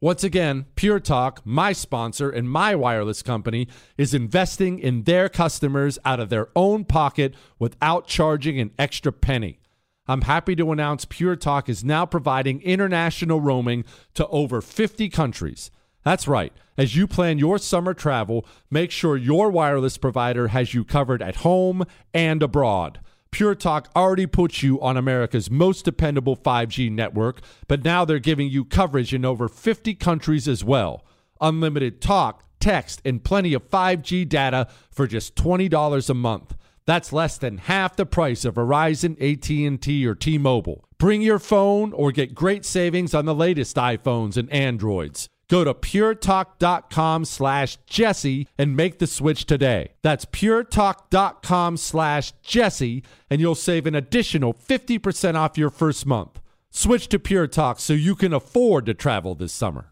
Once 0.02 0.24
again, 0.24 0.66
Pure 0.76 1.02
Talk, 1.02 1.42
my 1.46 1.74
sponsor 1.74 2.30
and 2.30 2.50
my 2.50 2.74
wireless 2.74 3.22
company, 3.22 3.68
is 3.98 4.14
investing 4.14 4.80
in 4.80 5.04
their 5.04 5.28
customers 5.28 6.00
out 6.06 6.22
of 6.22 6.30
their 6.30 6.48
own 6.56 6.86
pocket 6.86 7.36
without 7.60 8.08
charging 8.08 8.62
an 8.62 8.72
extra 8.80 9.12
penny. 9.12 9.60
I'm 10.08 10.22
happy 10.22 10.56
to 10.56 10.72
announce 10.72 11.04
Pure 11.04 11.36
Talk 11.36 11.68
is 11.68 11.84
now 11.84 12.06
providing 12.06 12.62
international 12.62 13.42
roaming 13.42 13.84
to 14.14 14.26
over 14.28 14.62
50 14.62 15.10
countries. 15.10 15.70
That's 16.06 16.30
right. 16.30 16.54
As 16.78 16.96
you 16.96 17.06
plan 17.06 17.38
your 17.38 17.58
summer 17.58 17.94
travel, 17.94 18.46
make 18.72 18.92
sure 18.92 19.18
your 19.18 19.50
wireless 19.50 19.98
provider 19.98 20.48
has 20.48 20.74
you 20.74 20.86
covered 20.86 21.22
at 21.22 21.38
home 21.38 21.84
and 22.14 22.42
abroad. 22.42 23.02
Pure 23.32 23.56
Talk 23.56 23.89
already 23.96 24.26
puts 24.26 24.63
you 24.63 24.82
on 24.82 24.98
America's 24.98 25.52
most 25.52 25.86
dependable 25.86 26.36
5G 26.36 26.92
network, 26.92 27.42
but 27.68 27.84
now 27.84 28.04
they're 28.04 28.20
giving 28.20 28.50
you 28.50 28.65
coverage 28.65 29.13
in 29.13 29.24
over 29.24 29.48
50 29.48 29.94
countries 29.96 30.48
as 30.48 30.63
well. 30.63 31.06
Unlimited 31.39 32.02
talk, 32.02 32.44
text, 32.60 33.02
and 33.06 33.24
plenty 33.24 33.54
of 33.54 33.70
5G 33.70 34.28
data 34.28 34.68
for 34.92 35.08
just 35.08 35.36
$20 35.36 36.10
a 36.10 36.13
month. 36.13 36.56
That's 36.86 37.13
less 37.13 37.38
than 37.38 37.60
half 37.60 37.96
the 37.96 38.06
price 38.06 38.46
of 38.46 38.56
Verizon, 38.56 39.13
AT&T, 39.22 40.08
or 40.08 40.15
T-Mobile. 40.15 40.84
Bring 40.98 41.22
your 41.22 41.39
phone 41.39 41.94
or 41.94 42.12
get 42.12 42.34
great 42.34 42.65
savings 42.65 43.13
on 43.13 43.26
the 43.26 43.36
latest 43.36 43.76
iPhones 43.78 44.38
and 44.38 44.52
Androids. 44.52 45.30
Go 45.50 45.64
to 45.64 45.74
puretalk.com 45.74 47.26
slash 47.26 47.78
Jesse 47.88 48.48
and 48.58 48.76
make 48.76 49.00
the 49.00 49.08
switch 49.08 49.46
today. 49.46 49.94
That's 50.04 50.26
puretalk.com 50.26 51.78
slash 51.78 52.32
Jesse, 52.44 53.04
and 53.30 53.42
you'll 53.42 53.56
save 53.56 53.86
an 53.88 53.96
additional 53.96 54.54
50% 54.54 55.36
off 55.36 55.58
your 55.58 55.72
first 55.72 56.06
month. 56.06 56.40
Switch 56.70 57.08
to 57.10 57.20
Pure 57.20 57.48
Talk 57.48 57.80
so 57.80 57.94
you 57.94 58.16
can 58.16 58.32
afford 58.32 58.86
to 58.86 58.94
travel 58.94 59.34
this 59.34 59.52
summer. 59.52 59.92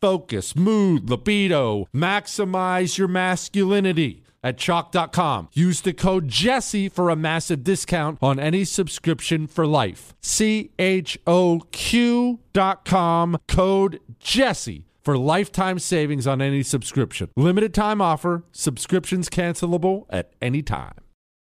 focus, 0.00 0.56
mood, 0.56 1.10
libido. 1.10 1.86
Maximize 1.94 2.98
your 2.98 3.08
masculinity 3.08 4.22
at 4.42 4.56
choq.com. 4.56 5.48
Use 5.52 5.80
the 5.82 5.92
code 5.92 6.28
Jesse 6.28 6.88
for 6.88 7.10
a 7.10 7.16
massive 7.16 7.62
discount 7.62 8.18
on 8.22 8.38
any 8.38 8.64
subscription 8.64 9.46
for 9.46 9.66
life. 9.66 10.14
C 10.22 10.70
H 10.78 11.18
O 11.26 11.60
Q.com, 11.72 13.38
code 13.46 14.00
Jesse 14.18 14.86
for 15.02 15.16
lifetime 15.16 15.78
savings 15.78 16.26
on 16.26 16.42
any 16.42 16.62
subscription. 16.62 17.30
Limited 17.36 17.72
time 17.74 18.00
offer, 18.00 18.44
subscriptions 18.52 19.28
cancelable 19.28 20.06
at 20.10 20.32
any 20.40 20.62
time. 20.62 20.94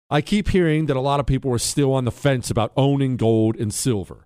I 0.08 0.20
keep 0.20 0.50
hearing 0.50 0.86
that 0.86 0.96
a 0.96 1.00
lot 1.00 1.18
of 1.18 1.26
people 1.26 1.52
are 1.52 1.58
still 1.58 1.92
on 1.92 2.04
the 2.04 2.12
fence 2.12 2.50
about 2.50 2.72
owning 2.76 3.16
gold 3.16 3.56
and 3.56 3.74
silver. 3.74 4.25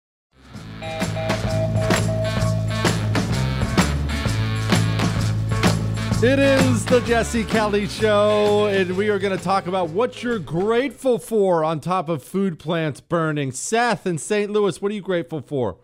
It 6.23 6.37
is 6.37 6.85
the 6.85 7.01
Jesse 7.01 7.43
Kelly 7.43 7.87
Show, 7.87 8.67
and 8.67 8.95
we 8.95 9.09
are 9.09 9.17
going 9.17 9.35
to 9.35 9.43
talk 9.43 9.65
about 9.65 9.89
what 9.89 10.21
you're 10.21 10.37
grateful 10.37 11.17
for 11.17 11.63
on 11.63 11.79
top 11.79 12.09
of 12.09 12.21
food 12.21 12.59
plants 12.59 13.01
burning. 13.01 13.51
Seth 13.51 14.05
in 14.05 14.19
St. 14.19 14.51
Louis, 14.51 14.79
what 14.79 14.91
are 14.91 14.93
you 14.93 15.01
grateful 15.01 15.41
for? 15.41 15.77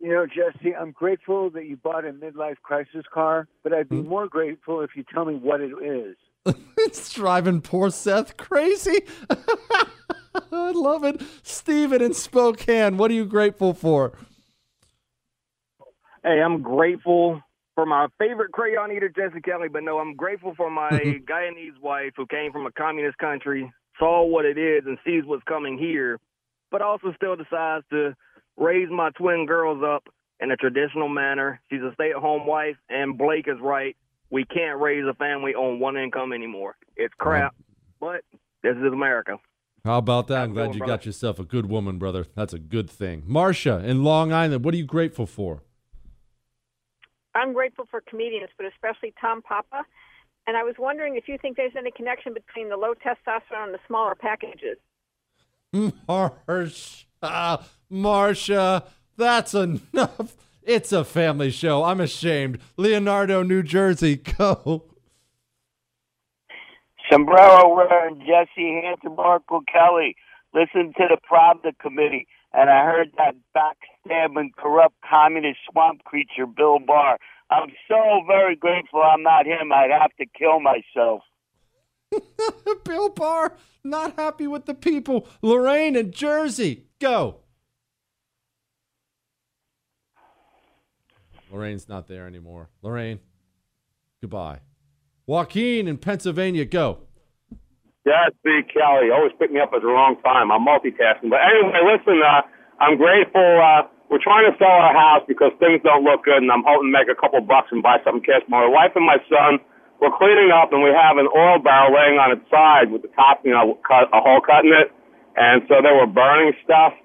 You 0.00 0.08
know, 0.08 0.26
Jesse, 0.26 0.74
I'm 0.74 0.90
grateful 0.90 1.48
that 1.50 1.66
you 1.66 1.76
bought 1.76 2.06
a 2.06 2.12
midlife 2.12 2.56
crisis 2.64 3.04
car, 3.14 3.46
but 3.62 3.72
I'd 3.72 3.88
be 3.88 4.00
hmm? 4.00 4.08
more 4.08 4.26
grateful 4.26 4.80
if 4.80 4.90
you 4.96 5.04
tell 5.14 5.24
me 5.24 5.36
what 5.36 5.60
it 5.60 5.70
is. 5.80 6.16
it's 6.76 7.12
driving 7.12 7.60
poor 7.60 7.90
Seth 7.90 8.36
crazy. 8.36 9.02
I 9.30 10.72
love 10.72 11.04
it. 11.04 11.22
Steven 11.44 12.02
in 12.02 12.14
Spokane, 12.14 12.96
what 12.96 13.12
are 13.12 13.14
you 13.14 13.26
grateful 13.26 13.74
for? 13.74 14.18
Hey, 16.24 16.42
I'm 16.42 16.62
grateful 16.62 17.44
for 17.78 17.86
my 17.86 18.08
favorite 18.18 18.50
crayon 18.50 18.90
eater, 18.90 19.08
Jesse 19.08 19.40
Kelly, 19.40 19.68
but 19.68 19.84
no, 19.84 20.00
I'm 20.00 20.16
grateful 20.16 20.52
for 20.56 20.68
my 20.68 20.90
Guyanese 21.30 21.80
wife 21.80 22.10
who 22.16 22.26
came 22.26 22.50
from 22.50 22.66
a 22.66 22.72
communist 22.72 23.18
country, 23.18 23.72
saw 24.00 24.26
what 24.26 24.44
it 24.44 24.58
is, 24.58 24.82
and 24.84 24.98
sees 25.06 25.22
what's 25.24 25.44
coming 25.44 25.78
here, 25.78 26.18
but 26.72 26.82
also 26.82 27.12
still 27.14 27.36
decides 27.36 27.84
to 27.90 28.16
raise 28.56 28.88
my 28.90 29.10
twin 29.10 29.46
girls 29.46 29.80
up 29.86 30.08
in 30.40 30.50
a 30.50 30.56
traditional 30.56 31.08
manner. 31.08 31.60
She's 31.70 31.80
a 31.82 31.92
stay 31.94 32.10
at 32.10 32.16
home 32.16 32.48
wife, 32.48 32.74
and 32.88 33.16
Blake 33.16 33.46
is 33.46 33.60
right. 33.62 33.96
We 34.28 34.44
can't 34.44 34.80
raise 34.80 35.04
a 35.08 35.14
family 35.14 35.54
on 35.54 35.78
one 35.78 35.96
income 35.96 36.32
anymore. 36.32 36.74
It's 36.96 37.14
crap, 37.16 37.54
but 38.00 38.22
this 38.64 38.74
is 38.74 38.92
America. 38.92 39.36
How 39.84 39.98
about 39.98 40.26
that? 40.26 40.42
I'm 40.42 40.52
glad 40.52 40.74
you 40.74 40.80
got 40.80 41.06
yourself 41.06 41.38
a 41.38 41.44
good 41.44 41.66
woman, 41.66 41.96
brother. 41.98 42.26
That's 42.34 42.52
a 42.52 42.58
good 42.58 42.90
thing. 42.90 43.22
Marcia 43.24 43.78
in 43.84 44.02
Long 44.02 44.32
Island, 44.32 44.64
what 44.64 44.74
are 44.74 44.78
you 44.78 44.84
grateful 44.84 45.26
for? 45.26 45.62
I'm 47.38 47.52
grateful 47.52 47.86
for 47.90 48.00
comedians, 48.00 48.50
but 48.56 48.66
especially 48.66 49.14
Tom 49.20 49.42
Papa. 49.42 49.84
And 50.46 50.56
I 50.56 50.62
was 50.62 50.76
wondering 50.78 51.16
if 51.16 51.28
you 51.28 51.36
think 51.38 51.56
there's 51.56 51.76
any 51.76 51.90
connection 51.90 52.32
between 52.32 52.70
the 52.70 52.76
low 52.76 52.94
testosterone 52.94 53.66
and 53.66 53.74
the 53.74 53.78
smaller 53.86 54.14
packages. 54.14 54.78
Marcia, 56.08 57.64
Marcia, 57.90 58.84
that's 59.16 59.54
enough. 59.54 60.36
It's 60.62 60.92
a 60.92 61.04
family 61.04 61.50
show. 61.50 61.84
I'm 61.84 62.00
ashamed. 62.00 62.60
Leonardo, 62.76 63.42
New 63.42 63.62
Jersey, 63.62 64.16
go. 64.38 64.84
Sombrero 67.10 67.74
wearing 67.74 68.20
Jesse 68.20 68.82
Hanson 68.84 69.16
Marco 69.16 69.62
Kelly. 69.70 70.16
Listen 70.54 70.92
to 70.96 71.08
the 71.08 71.18
Pravda 71.30 71.78
Committee, 71.78 72.26
and 72.52 72.70
I 72.70 72.84
heard 72.84 73.12
that 73.16 73.34
backstabbing, 73.56 74.50
corrupt 74.56 74.94
communist 75.08 75.58
swamp 75.70 76.04
creature, 76.04 76.46
Bill 76.46 76.78
Barr. 76.78 77.18
I'm 77.50 77.70
so 77.88 78.22
very 78.26 78.56
grateful 78.56 79.02
I'm 79.02 79.22
not 79.22 79.46
him. 79.46 79.72
I'd 79.72 79.90
have 79.90 80.14
to 80.20 80.26
kill 80.38 80.60
myself. 80.60 81.22
Bill 82.84 83.10
Barr, 83.10 83.56
not 83.84 84.16
happy 84.16 84.46
with 84.46 84.66
the 84.66 84.74
people. 84.74 85.28
Lorraine 85.42 85.96
in 85.96 86.10
Jersey, 86.10 86.86
go. 87.00 87.36
Lorraine's 91.50 91.88
not 91.88 92.08
there 92.08 92.26
anymore. 92.26 92.68
Lorraine, 92.82 93.20
goodbye. 94.20 94.60
Joaquin 95.26 95.88
in 95.88 95.98
Pennsylvania, 95.98 96.64
go. 96.64 97.07
That's 98.08 98.32
Big 98.40 98.72
Kelly. 98.72 99.12
Always 99.12 99.36
pick 99.36 99.52
me 99.52 99.60
up 99.60 99.76
at 99.76 99.84
the 99.84 99.92
wrong 99.92 100.16
time. 100.24 100.48
I'm 100.48 100.64
multitasking. 100.64 101.28
But 101.28 101.44
anyway, 101.44 101.76
listen, 101.84 102.16
uh, 102.24 102.40
I'm 102.80 102.96
grateful. 102.96 103.44
Uh, 103.44 103.84
we're 104.08 104.24
trying 104.24 104.48
to 104.48 104.56
sell 104.56 104.72
our 104.72 104.96
house 104.96 105.28
because 105.28 105.52
things 105.60 105.84
don't 105.84 106.08
look 106.08 106.24
good, 106.24 106.40
and 106.40 106.48
I'm 106.48 106.64
hoping 106.64 106.88
to 106.88 106.94
make 106.96 107.12
a 107.12 107.18
couple 107.20 107.44
bucks 107.44 107.68
and 107.68 107.84
buy 107.84 108.00
something 108.00 108.24
cash. 108.24 108.40
My 108.48 108.64
wife 108.64 108.96
and 108.96 109.04
my 109.04 109.20
son, 109.28 109.60
we're 110.00 110.14
cleaning 110.16 110.48
up, 110.48 110.72
and 110.72 110.80
we 110.80 110.88
have 110.88 111.20
an 111.20 111.28
oil 111.28 111.60
barrel 111.60 111.92
laying 111.92 112.16
on 112.16 112.32
its 112.32 112.48
side 112.48 112.88
with 112.88 113.04
the 113.04 113.12
top, 113.12 113.44
you 113.44 113.52
know, 113.52 113.76
cut, 113.84 114.08
a 114.08 114.20
hole 114.24 114.40
cut 114.40 114.64
in 114.64 114.72
it. 114.72 114.88
And 115.36 115.68
so 115.68 115.84
they 115.84 115.92
were 115.92 116.08
burning 116.08 116.56
stuff, 116.64 116.96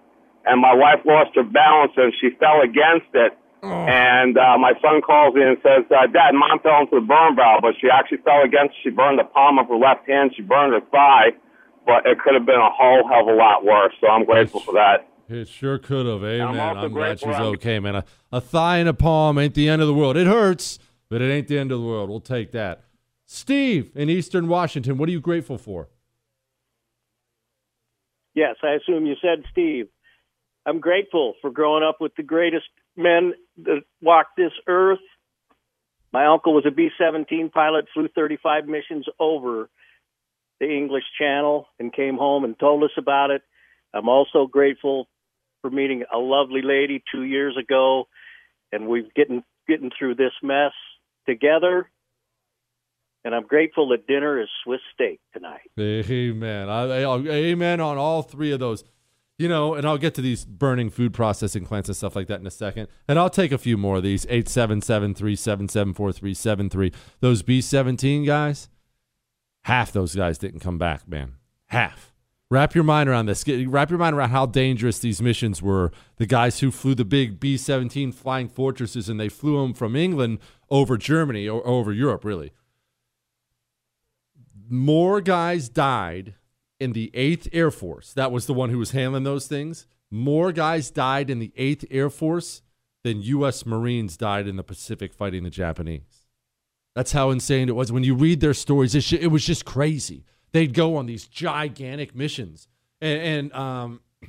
and 0.48 0.64
my 0.64 0.72
wife 0.72 1.04
lost 1.04 1.36
her 1.36 1.44
balance, 1.44 1.92
and 2.00 2.16
she 2.24 2.32
fell 2.40 2.64
against 2.64 3.12
it. 3.12 3.36
And 3.64 4.38
uh, 4.38 4.58
my 4.58 4.74
son 4.82 5.02
calls 5.02 5.36
me 5.36 5.42
and 5.44 5.58
says, 5.64 5.86
uh, 5.90 6.08
Dad, 6.08 6.34
mom 6.34 6.60
fell 6.60 6.82
into 6.82 7.00
the 7.00 7.06
burn 7.06 7.36
barrel, 7.36 7.62
but 7.62 7.76
she 7.80 7.88
actually 7.90 8.18
fell 8.20 8.44
against, 8.44 8.76
she 8.84 8.90
burned 8.90 9.20
the 9.20 9.24
palm 9.24 9.58
of 9.58 9.68
her 9.70 9.78
left 9.78 10.08
hand, 10.08 10.34
she 10.36 10.42
burned 10.42 10.74
her 10.74 10.82
thigh, 10.92 11.32
but 11.86 12.06
it 12.06 12.20
could 12.20 12.34
have 12.34 12.46
been 12.46 12.60
a 12.60 12.70
whole 12.72 13.08
hell 13.08 13.22
of 13.22 13.28
a 13.28 13.38
lot 13.38 13.64
worse. 13.64 13.94
So 14.02 14.08
I'm 14.08 14.26
grateful 14.26 14.60
for 14.60 14.74
that. 14.74 15.08
It 15.30 15.48
sure 15.48 15.78
could 15.80 16.06
have. 16.06 16.24
Amen. 16.24 16.60
also 16.60 16.80
I'm 16.88 16.94
glad 16.94 17.20
she's 17.20 17.30
I'm- 17.30 17.46
okay, 17.56 17.80
man. 17.80 17.96
A, 17.96 18.06
a 18.32 18.42
thigh 18.42 18.78
and 18.78 18.90
a 18.90 18.94
palm 18.94 19.40
ain't 19.40 19.54
the 19.54 19.70
end 19.70 19.82
of 19.82 19.88
the 19.88 19.94
world. 19.94 20.18
It 20.18 20.28
hurts, 20.28 20.80
but 21.10 21.22
it 21.22 21.32
ain't 21.32 21.48
the 21.48 21.58
end 21.58 21.72
of 21.72 21.80
the 21.80 21.86
world. 21.86 22.10
We'll 22.10 22.20
take 22.20 22.52
that. 22.52 22.84
Steve 23.26 23.92
in 23.96 24.10
Eastern 24.10 24.48
Washington, 24.50 24.98
what 24.98 25.08
are 25.08 25.12
you 25.14 25.22
grateful 25.22 25.58
for? 25.58 25.88
Yes, 28.36 28.56
I 28.64 28.74
assume 28.74 29.06
you 29.06 29.16
said 29.22 29.44
Steve. 29.52 29.88
I'm 30.66 30.80
grateful 30.80 31.34
for 31.42 31.52
growing 31.52 31.84
up 31.84 31.98
with 32.00 32.16
the 32.16 32.24
greatest 32.24 32.66
men 32.96 33.34
that 33.64 33.82
walked 34.02 34.38
this 34.38 34.52
earth. 34.68 35.00
My 36.12 36.28
uncle 36.28 36.54
was 36.54 36.66
a 36.68 36.72
B 36.72 36.90
17 36.98 37.50
pilot, 37.50 37.86
flew 37.94 38.08
35 38.14 38.68
missions 38.68 39.06
over 39.20 39.70
the 40.60 40.68
English 40.70 41.04
Channel, 41.20 41.68
and 41.80 41.92
came 41.92 42.18
home 42.18 42.44
and 42.44 42.58
told 42.58 42.84
us 42.84 42.92
about 42.98 43.32
it. 43.32 43.42
I'm 43.94 44.10
also 44.10 44.46
grateful 44.48 45.08
for 45.62 45.72
meeting 45.72 46.04
a 46.14 46.18
lovely 46.18 46.62
lady 46.62 47.04
two 47.12 47.24
years 47.24 47.58
ago, 47.58 48.08
and 48.72 48.88
we've 48.88 49.12
getting 49.14 49.44
getting 49.68 49.92
through 49.98 50.16
this 50.16 50.34
mess 50.42 50.74
together. 51.28 51.90
And 53.26 53.34
I'm 53.34 53.48
grateful 53.48 53.90
that 53.90 54.06
dinner 54.06 54.42
is 54.42 54.50
Swiss 54.64 54.82
steak 54.94 55.22
tonight. 55.34 55.72
Amen. 55.80 56.70
I, 56.70 57.04
I- 57.04 57.18
amen 57.30 57.80
on 57.80 57.98
all 57.98 58.22
three 58.22 58.52
of 58.52 58.60
those. 58.60 58.84
You 59.38 59.48
know, 59.48 59.74
and 59.74 59.86
I'll 59.88 59.98
get 59.98 60.14
to 60.16 60.22
these 60.22 60.46
burning 60.46 60.90
food 60.90 61.14
processing 61.14 61.66
plants 61.66 61.90
and 61.90 61.96
stuff 61.96 62.16
like 62.16 62.28
that 62.28 62.40
in 62.40 62.46
a 62.46 62.52
second. 62.52 62.88
And 63.08 63.18
I'll 63.18 63.32
take 63.32 63.52
a 63.52 63.58
few 63.58 63.78
more 63.78 63.98
of 63.98 64.04
these 64.04 64.26
877 64.26 65.16
377 65.16 65.94
4373. 65.94 66.92
Those 67.20 67.42
B 67.42 67.60
17 67.60 68.26
guys, 68.26 68.70
half 69.64 69.92
those 69.92 70.16
guys 70.16 70.38
didn't 70.38 70.60
come 70.60 70.78
back, 70.78 71.08
man. 71.08 71.34
Half. 71.68 72.14
Wrap 72.52 72.76
your 72.76 72.84
mind 72.84 73.10
around 73.10 73.26
this. 73.26 73.44
Get, 73.44 73.68
wrap 73.68 73.90
your 73.90 73.98
mind 73.98 74.16
around 74.16 74.30
how 74.30 74.46
dangerous 74.46 75.00
these 75.00 75.20
missions 75.20 75.64
were. 75.64 75.92
The 76.18 76.28
guys 76.28 76.60
who 76.60 76.70
flew 76.70 76.94
the 76.94 77.04
big 77.04 77.40
B 77.40 77.58
17 77.58 78.12
flying 78.12 78.48
fortresses 78.48 79.10
and 79.10 79.20
they 79.20 79.30
flew 79.30 79.60
them 79.60 79.74
from 79.74 79.96
England 79.96 80.38
over 80.70 80.96
Germany 80.96 81.50
or 81.50 81.66
over 81.66 81.92
Europe, 81.92 82.24
really 82.24 82.52
more 84.70 85.22
guys 85.22 85.70
died 85.70 86.36
in 86.84 86.92
the 86.92 87.10
8th 87.14 87.48
Air 87.54 87.72
Force. 87.72 88.12
That 88.14 88.32
was 88.32 88.46
the 88.46 88.54
one 88.54 88.70
who 88.70 88.78
was 88.78 88.92
handling 88.92 89.24
those 89.24 89.48
things. 89.48 89.88
More 90.12 90.52
guys 90.52 90.92
died 90.92 91.30
in 91.30 91.40
the 91.40 91.54
8th 91.58 91.86
Air 91.90 92.10
Force 92.10 92.62
than 93.04 93.22
U.S. 93.22 93.66
Marines 93.66 94.18
died 94.18 94.48
in 94.48 94.58
the 94.58 94.64
Pacific 94.64 95.14
fighting 95.14 95.44
the 95.44 95.50
Japanese. 95.50 96.26
That's 96.94 97.14
how 97.14 97.32
insane 97.32 97.70
it 97.70 97.76
was. 97.76 97.92
When 97.92 98.04
you 98.04 98.16
read 98.16 98.42
their 98.42 98.54
stories, 98.54 98.94
it, 98.96 99.14
it 99.14 99.28
was 99.28 99.46
just 99.46 99.64
crazy. 99.64 100.26
They'd 100.52 100.74
go 100.74 100.98
on 100.98 101.06
these 101.06 101.26
gigantic 101.26 102.14
missions. 102.16 102.68
And, 103.02 103.22
and 103.22 103.54
um, 103.54 104.02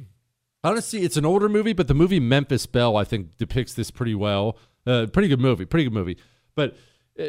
honestly, 0.64 1.00
it's 1.00 1.16
an 1.16 1.26
older 1.26 1.48
movie, 1.48 1.72
but 1.72 1.88
the 1.88 1.94
movie 1.94 2.20
Memphis 2.20 2.66
Belle, 2.66 2.96
I 2.96 3.04
think, 3.04 3.36
depicts 3.36 3.74
this 3.74 3.90
pretty 3.90 4.14
well. 4.14 4.56
Uh, 4.86 5.06
pretty 5.12 5.28
good 5.28 5.40
movie. 5.40 5.64
Pretty 5.64 5.84
good 5.84 5.92
movie. 5.92 6.18
But 6.54 6.76
uh, 7.18 7.24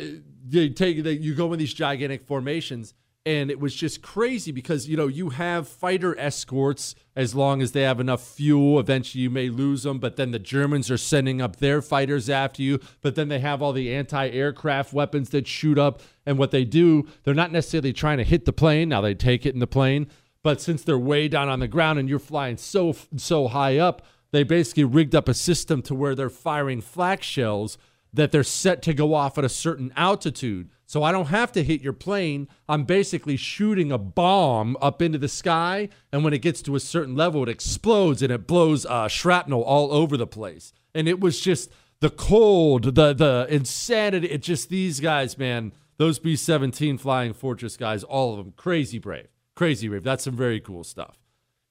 you 0.49 0.69
take 0.69 0.97
you 0.97 1.33
go 1.33 1.51
in 1.51 1.59
these 1.59 1.73
gigantic 1.73 2.25
formations 2.25 2.93
and 3.25 3.49
it 3.49 3.59
was 3.59 3.73
just 3.73 4.01
crazy 4.01 4.51
because 4.51 4.88
you 4.88 4.95
know 4.95 5.07
you 5.07 5.29
have 5.29 5.67
fighter 5.67 6.17
escorts 6.19 6.93
as 7.15 7.33
long 7.33 7.61
as 7.61 7.71
they 7.71 7.81
have 7.81 7.99
enough 7.99 8.21
fuel. 8.21 8.79
Eventually 8.79 9.23
you 9.23 9.29
may 9.29 9.49
lose 9.49 9.83
them 9.83 9.99
but 9.99 10.15
then 10.15 10.31
the 10.31 10.39
germans 10.39 10.91
are 10.91 10.97
sending 10.97 11.41
up 11.41 11.55
their 11.55 11.81
fighters 11.81 12.29
after 12.29 12.61
you. 12.61 12.79
But 13.01 13.15
then 13.15 13.29
they 13.29 13.39
have 13.39 13.61
all 13.61 13.73
the 13.73 13.93
anti-aircraft 13.93 14.93
weapons 14.93 15.29
that 15.29 15.47
shoot 15.47 15.77
up. 15.77 16.01
And 16.25 16.38
what 16.38 16.51
they 16.51 16.65
do 16.65 17.07
they're 17.23 17.33
not 17.33 17.51
necessarily 17.51 17.93
trying 17.93 18.17
to 18.17 18.23
hit 18.23 18.45
the 18.45 18.53
plane. 18.53 18.89
Now 18.89 19.01
they 19.01 19.15
take 19.15 19.45
it 19.45 19.53
in 19.53 19.59
the 19.59 19.67
plane. 19.67 20.07
But 20.43 20.61
since 20.61 20.83
they're 20.83 20.99
way 20.99 21.27
down 21.27 21.49
on 21.49 21.59
the 21.59 21.67
ground 21.67 21.97
and 21.97 22.07
you're 22.07 22.19
flying 22.19 22.57
so 22.57 22.95
so 23.17 23.47
high 23.47 23.77
up 23.77 24.05
they 24.31 24.43
basically 24.43 24.83
rigged 24.83 25.15
up 25.15 25.29
a 25.29 25.33
system 25.33 25.81
to 25.83 25.95
where 25.95 26.13
they're 26.13 26.29
firing 26.29 26.81
flak 26.81 27.23
shells 27.23 27.77
that 28.13 28.31
they're 28.31 28.43
set 28.43 28.81
to 28.81 28.93
go 28.93 29.13
off 29.13 29.38
at 29.38 29.43
a 29.43 29.49
certain 29.49 29.93
altitude. 29.95 30.69
So 30.85 31.01
I 31.03 31.11
don't 31.11 31.27
have 31.27 31.51
to 31.53 31.63
hit 31.63 31.81
your 31.81 31.93
plane. 31.93 32.47
I'm 32.69 32.83
basically 32.83 33.37
shooting 33.37 33.91
a 33.91 33.97
bomb 33.97 34.77
up 34.81 35.01
into 35.01 35.17
the 35.17 35.27
sky. 35.27 35.89
And 36.11 36.23
when 36.23 36.33
it 36.33 36.41
gets 36.41 36.61
to 36.63 36.75
a 36.75 36.79
certain 36.79 37.15
level, 37.15 37.43
it 37.43 37.49
explodes 37.49 38.21
and 38.21 38.31
it 38.31 38.45
blows 38.45 38.85
uh, 38.85 39.07
shrapnel 39.07 39.63
all 39.63 39.91
over 39.91 40.15
the 40.15 40.27
place. 40.27 40.73
And 40.93 41.07
it 41.07 41.19
was 41.19 41.41
just 41.41 41.71
the 42.01 42.09
cold, 42.09 42.95
the 42.95 43.13
the 43.13 43.47
insanity. 43.49 44.27
It 44.27 44.43
just 44.43 44.69
these 44.69 44.99
guys, 44.99 45.37
man, 45.37 45.73
those 45.97 46.19
B 46.19 46.35
17 46.35 46.97
Flying 46.97 47.33
Fortress 47.33 47.77
guys, 47.77 48.03
all 48.03 48.31
of 48.31 48.37
them, 48.37 48.53
crazy 48.55 48.99
brave. 48.99 49.27
Crazy 49.55 49.87
brave. 49.87 50.03
That's 50.03 50.23
some 50.23 50.35
very 50.35 50.59
cool 50.59 50.83
stuff. 50.83 51.17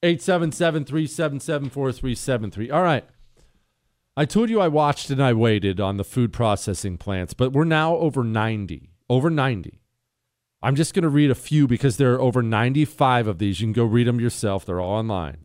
877 0.03 0.85
377 0.85 1.70
4373. 1.70 2.70
All 2.70 2.83
right. 2.83 3.05
I 4.16 4.24
told 4.24 4.48
you 4.48 4.61
I 4.61 4.68
watched 4.68 5.11
and 5.11 5.22
I 5.22 5.33
waited 5.33 5.81
on 5.81 5.96
the 5.96 6.05
food 6.05 6.33
processing 6.33 6.98
plants, 6.98 7.35
but 7.35 7.53
we're 7.53 7.64
now 7.64 7.96
over 7.96 8.22
90. 8.22 8.94
Over 9.09 9.31
90. 9.31 9.81
I'm 10.62 10.77
just 10.77 10.95
going 10.95 11.03
to 11.03 11.11
read 11.11 11.31
a 11.31 11.35
few 11.35 11.67
because 11.67 11.99
there 11.99 12.14
are 12.14 12.21
over 12.21 12.43
95 12.43 13.27
of 13.27 13.38
these. 13.38 13.61
You 13.61 13.67
can 13.67 13.73
go 13.75 13.85
read 13.85 14.07
them 14.07 14.19
yourself. 14.19 14.64
They're 14.64 14.81
all 14.81 14.99
online. 14.99 15.45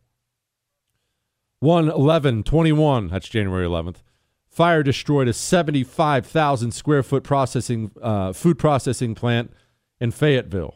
1 1.59 1.89
11 1.89 2.43
21, 2.43 3.09
that's 3.09 3.27
January 3.27 3.67
11th. 3.67 3.97
Fire 4.47 4.81
destroyed 4.81 5.27
a 5.27 5.33
75,000 5.33 6.71
square 6.71 7.03
foot 7.03 7.23
processing 7.23 7.91
uh, 8.01 8.31
food 8.31 8.57
processing 8.57 9.13
plant 9.13 9.51
in 9.99 10.11
Fayetteville. 10.11 10.75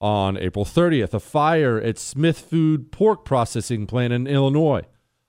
On 0.00 0.36
April 0.36 0.64
30th, 0.64 1.14
a 1.14 1.20
fire 1.20 1.78
at 1.80 1.98
Smith 1.98 2.38
Food 2.38 2.92
pork 2.92 3.24
processing 3.24 3.86
plant 3.86 4.12
in 4.12 4.26
Illinois. 4.26 4.82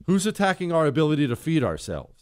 Who's 0.05 0.25
attacking 0.25 0.71
our 0.71 0.85
ability 0.85 1.27
to 1.27 1.35
feed 1.35 1.63
ourselves? 1.63 2.14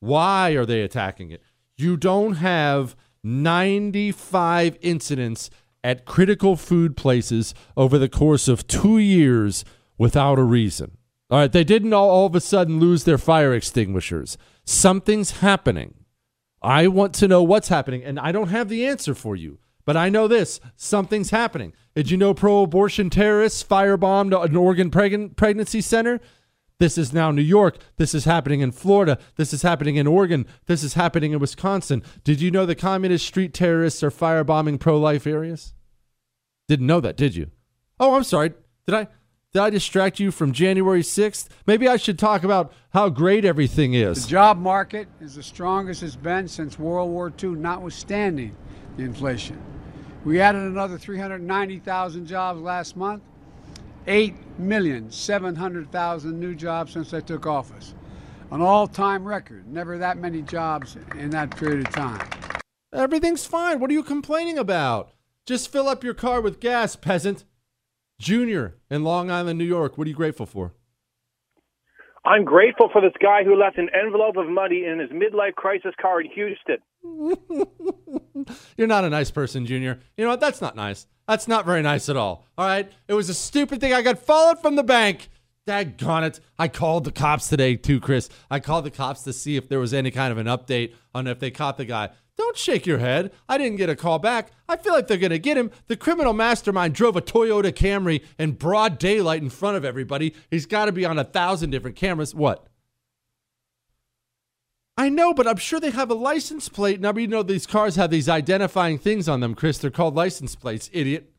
Why 0.00 0.50
are 0.50 0.66
they 0.66 0.82
attacking 0.82 1.30
it? 1.30 1.42
You 1.76 1.96
don't 1.96 2.34
have 2.34 2.96
95 3.22 4.78
incidents 4.80 5.50
at 5.84 6.04
critical 6.04 6.56
food 6.56 6.96
places 6.96 7.54
over 7.76 7.98
the 7.98 8.08
course 8.08 8.48
of 8.48 8.66
two 8.66 8.98
years 8.98 9.64
without 9.96 10.38
a 10.38 10.44
reason. 10.44 10.96
All 11.30 11.38
right, 11.38 11.52
they 11.52 11.64
didn't 11.64 11.92
all, 11.92 12.08
all 12.08 12.26
of 12.26 12.34
a 12.34 12.40
sudden 12.40 12.80
lose 12.80 13.04
their 13.04 13.18
fire 13.18 13.54
extinguishers. 13.54 14.38
Something's 14.64 15.42
happening. 15.42 15.94
I 16.62 16.88
want 16.88 17.14
to 17.16 17.28
know 17.28 17.42
what's 17.42 17.68
happening, 17.68 18.02
and 18.02 18.18
I 18.18 18.32
don't 18.32 18.48
have 18.48 18.68
the 18.68 18.86
answer 18.86 19.14
for 19.14 19.36
you. 19.36 19.58
But 19.84 19.96
I 19.96 20.10
know 20.10 20.28
this 20.28 20.60
something's 20.76 21.30
happening. 21.30 21.72
Did 21.94 22.10
you 22.10 22.18
know 22.18 22.34
pro 22.34 22.62
abortion 22.62 23.08
terrorists 23.08 23.62
firebombed 23.62 24.44
an 24.44 24.54
Oregon 24.54 24.90
pregnancy 24.90 25.80
center? 25.80 26.20
This 26.78 26.96
is 26.96 27.12
now 27.12 27.32
New 27.32 27.42
York. 27.42 27.78
This 27.96 28.14
is 28.14 28.24
happening 28.24 28.60
in 28.60 28.70
Florida. 28.70 29.18
This 29.34 29.52
is 29.52 29.62
happening 29.62 29.96
in 29.96 30.06
Oregon. 30.06 30.46
This 30.66 30.84
is 30.84 30.94
happening 30.94 31.32
in 31.32 31.40
Wisconsin. 31.40 32.04
Did 32.22 32.40
you 32.40 32.52
know 32.52 32.66
the 32.66 32.76
communist 32.76 33.26
street 33.26 33.52
terrorists 33.52 34.02
are 34.04 34.12
firebombing 34.12 34.78
pro 34.78 34.98
life 34.98 35.26
areas? 35.26 35.74
Didn't 36.68 36.86
know 36.86 37.00
that, 37.00 37.16
did 37.16 37.34
you? 37.34 37.50
Oh, 37.98 38.14
I'm 38.14 38.22
sorry. 38.22 38.52
Did 38.86 38.94
I 38.94 39.08
did 39.52 39.62
I 39.62 39.70
distract 39.70 40.20
you 40.20 40.30
from 40.30 40.52
January 40.52 41.02
6th? 41.02 41.48
Maybe 41.66 41.88
I 41.88 41.96
should 41.96 42.18
talk 42.18 42.44
about 42.44 42.72
how 42.90 43.08
great 43.08 43.46
everything 43.46 43.94
is. 43.94 44.24
The 44.24 44.30
job 44.30 44.58
market 44.58 45.08
is 45.20 45.34
the 45.34 45.42
strongest 45.42 46.02
it's 46.02 46.16
been 46.16 46.46
since 46.46 46.78
World 46.78 47.10
War 47.10 47.32
II, 47.42 47.50
notwithstanding 47.50 48.54
the 48.98 49.04
inflation. 49.04 49.60
We 50.24 50.40
added 50.40 50.62
another 50.62 50.98
390,000 50.98 52.26
jobs 52.26 52.60
last 52.60 52.94
month. 52.94 53.22
8,700,000 54.08 56.32
new 56.32 56.54
jobs 56.54 56.92
since 56.92 57.12
I 57.12 57.20
took 57.20 57.46
office. 57.46 57.94
An 58.50 58.62
all 58.62 58.86
time 58.86 59.28
record. 59.28 59.70
Never 59.70 59.98
that 59.98 60.16
many 60.16 60.40
jobs 60.40 60.96
in 61.16 61.28
that 61.30 61.54
period 61.56 61.86
of 61.86 61.92
time. 61.92 62.26
Everything's 62.92 63.44
fine. 63.44 63.80
What 63.80 63.90
are 63.90 63.94
you 63.94 64.02
complaining 64.02 64.56
about? 64.58 65.12
Just 65.44 65.70
fill 65.70 65.88
up 65.88 66.02
your 66.02 66.14
car 66.14 66.40
with 66.40 66.58
gas, 66.58 66.96
peasant. 66.96 67.44
Junior 68.18 68.76
in 68.90 69.04
Long 69.04 69.30
Island, 69.30 69.58
New 69.58 69.64
York. 69.64 69.98
What 69.98 70.06
are 70.06 70.10
you 70.10 70.16
grateful 70.16 70.46
for? 70.46 70.72
I'm 72.24 72.44
grateful 72.44 72.88
for 72.92 73.00
this 73.00 73.12
guy 73.22 73.44
who 73.44 73.54
left 73.54 73.78
an 73.78 73.88
envelope 73.94 74.36
of 74.36 74.48
money 74.48 74.84
in 74.84 74.98
his 74.98 75.10
midlife 75.10 75.54
crisis 75.54 75.94
car 76.00 76.20
in 76.20 76.28
Houston. 76.30 76.78
You're 78.76 78.88
not 78.88 79.04
a 79.04 79.10
nice 79.10 79.30
person, 79.30 79.66
Junior. 79.66 80.00
You 80.16 80.24
know 80.24 80.30
what? 80.30 80.40
That's 80.40 80.60
not 80.60 80.74
nice. 80.74 81.06
That's 81.28 81.46
not 81.46 81.66
very 81.66 81.82
nice 81.82 82.08
at 82.08 82.16
all. 82.16 82.46
All 82.56 82.66
right? 82.66 82.90
It 83.06 83.12
was 83.12 83.28
a 83.28 83.34
stupid 83.34 83.80
thing. 83.80 83.92
I 83.92 84.00
got 84.00 84.18
followed 84.18 84.60
from 84.60 84.76
the 84.76 84.82
bank. 84.82 85.28
Daggone 85.66 86.26
it. 86.26 86.40
I 86.58 86.68
called 86.68 87.04
the 87.04 87.12
cops 87.12 87.48
today, 87.48 87.76
too, 87.76 88.00
Chris. 88.00 88.30
I 88.50 88.60
called 88.60 88.86
the 88.86 88.90
cops 88.90 89.22
to 89.24 89.34
see 89.34 89.56
if 89.56 89.68
there 89.68 89.78
was 89.78 89.92
any 89.92 90.10
kind 90.10 90.32
of 90.32 90.38
an 90.38 90.46
update 90.46 90.94
on 91.14 91.26
if 91.26 91.38
they 91.38 91.50
caught 91.50 91.76
the 91.76 91.84
guy. 91.84 92.08
Don't 92.38 92.56
shake 92.56 92.86
your 92.86 92.98
head. 92.98 93.32
I 93.46 93.58
didn't 93.58 93.76
get 93.76 93.90
a 93.90 93.96
call 93.96 94.18
back. 94.18 94.52
I 94.68 94.78
feel 94.78 94.94
like 94.94 95.06
they're 95.06 95.18
going 95.18 95.30
to 95.30 95.38
get 95.38 95.58
him. 95.58 95.70
The 95.88 95.96
criminal 95.96 96.32
mastermind 96.32 96.94
drove 96.94 97.16
a 97.16 97.20
Toyota 97.20 97.72
Camry 97.72 98.24
in 98.38 98.52
broad 98.52 98.98
daylight 98.98 99.42
in 99.42 99.50
front 99.50 99.76
of 99.76 99.84
everybody. 99.84 100.34
He's 100.50 100.64
got 100.64 100.86
to 100.86 100.92
be 100.92 101.04
on 101.04 101.18
a 101.18 101.24
thousand 101.24 101.70
different 101.70 101.96
cameras. 101.96 102.34
What? 102.34 102.66
I 104.98 105.08
know, 105.08 105.32
but 105.32 105.46
I'm 105.46 105.58
sure 105.58 105.78
they 105.78 105.92
have 105.92 106.10
a 106.10 106.14
license 106.14 106.68
plate. 106.68 107.00
Now, 107.00 107.14
you 107.14 107.28
know 107.28 107.44
these 107.44 107.68
cars 107.68 107.94
have 107.94 108.10
these 108.10 108.28
identifying 108.28 108.98
things 108.98 109.28
on 109.28 109.38
them, 109.38 109.54
Chris. 109.54 109.78
They're 109.78 109.92
called 109.92 110.16
license 110.16 110.56
plates, 110.56 110.90
idiot. 110.92 111.30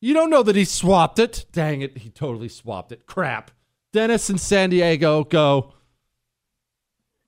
You 0.00 0.14
don't 0.14 0.30
know 0.30 0.44
that 0.44 0.54
he 0.54 0.64
swapped 0.64 1.18
it. 1.18 1.46
Dang 1.50 1.82
it, 1.82 1.98
he 1.98 2.08
totally 2.08 2.48
swapped 2.48 2.92
it. 2.92 3.06
Crap. 3.06 3.50
Dennis 3.92 4.30
in 4.30 4.38
San 4.38 4.70
Diego, 4.70 5.24
go. 5.24 5.74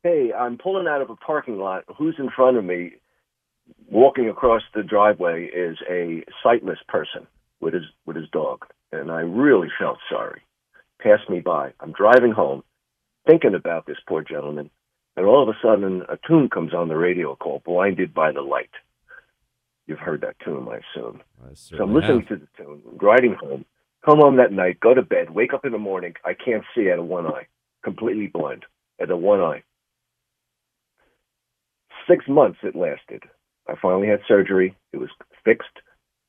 Hey, 0.05 0.33
I'm 0.33 0.59
pulling 0.59 0.87
out 0.87 1.03
of 1.03 1.11
a 1.11 1.17
parking 1.17 1.59
lot. 1.59 1.83
Who's 1.99 2.15
in 2.21 2.31
front 2.31 2.57
of 2.57 2.65
me? 2.65 2.93
Walking 3.91 4.29
across 4.29 4.63
the 4.75 4.85
driveway 4.85 5.47
is 5.47 5.77
a 5.91 6.23
sightless 6.41 6.79
person 6.89 7.27
with 7.61 7.75
his 7.75 7.85
with 8.07 8.17
his 8.17 8.29
dog, 8.31 8.65
and 8.93 9.11
I 9.11 9.21
really 9.21 9.69
felt 9.79 9.99
sorry 10.09 10.43
passed 11.03 11.29
me 11.29 11.41
by. 11.41 11.73
I'm 11.81 11.93
driving 11.93 12.33
home, 12.33 12.63
thinking 13.27 13.55
about 13.55 13.87
this 13.87 13.99
poor 14.09 14.23
gentleman, 14.23 14.71
and 15.17 15.27
all 15.27 15.43
of 15.43 15.49
a 15.49 15.59
sudden 15.63 16.03
a 16.09 16.19
tune 16.27 16.49
comes 16.49 16.75
on 16.75 16.89
the 16.89 16.97
radio 16.97 17.37
called 17.37 17.65
Blinded 17.65 18.15
by 18.15 18.33
the 18.33 18.41
Light. 18.41 18.71
You've 19.87 19.99
heard 19.99 20.21
that 20.23 20.37
tune, 20.45 20.69
I 20.71 20.77
assume. 20.79 21.23
so 21.55 21.83
I'm 21.83 21.95
listening 21.95 22.21
have. 22.21 22.29
to 22.29 22.37
the 22.37 22.49
tune, 22.57 22.83
riding 23.01 23.35
home, 23.35 23.65
come 24.05 24.19
home 24.19 24.37
that 24.37 24.53
night, 24.53 24.81
go 24.81 24.95
to 24.95 25.03
bed, 25.03 25.31
wake 25.31 25.53
up 25.53 25.65
in 25.65 25.73
the 25.73 25.79
morning, 25.79 26.15
I 26.25 26.35
can't 26.35 26.65
see 26.75 26.91
out 26.91 26.99
of 26.99 27.07
one 27.07 27.27
eye, 27.27 27.47
completely 27.85 28.29
blind, 28.29 28.65
out 29.01 29.11
of 29.11 29.19
one 29.19 29.41
eye. 29.41 29.63
Six 32.09 32.25
months 32.29 32.59
it 32.63 32.75
lasted. 32.75 33.25
I 33.69 33.75
finally 33.81 34.09
had 34.09 34.21
surgery. 34.27 34.77
It 34.93 34.99
was 34.99 35.11
fixed, 35.45 35.79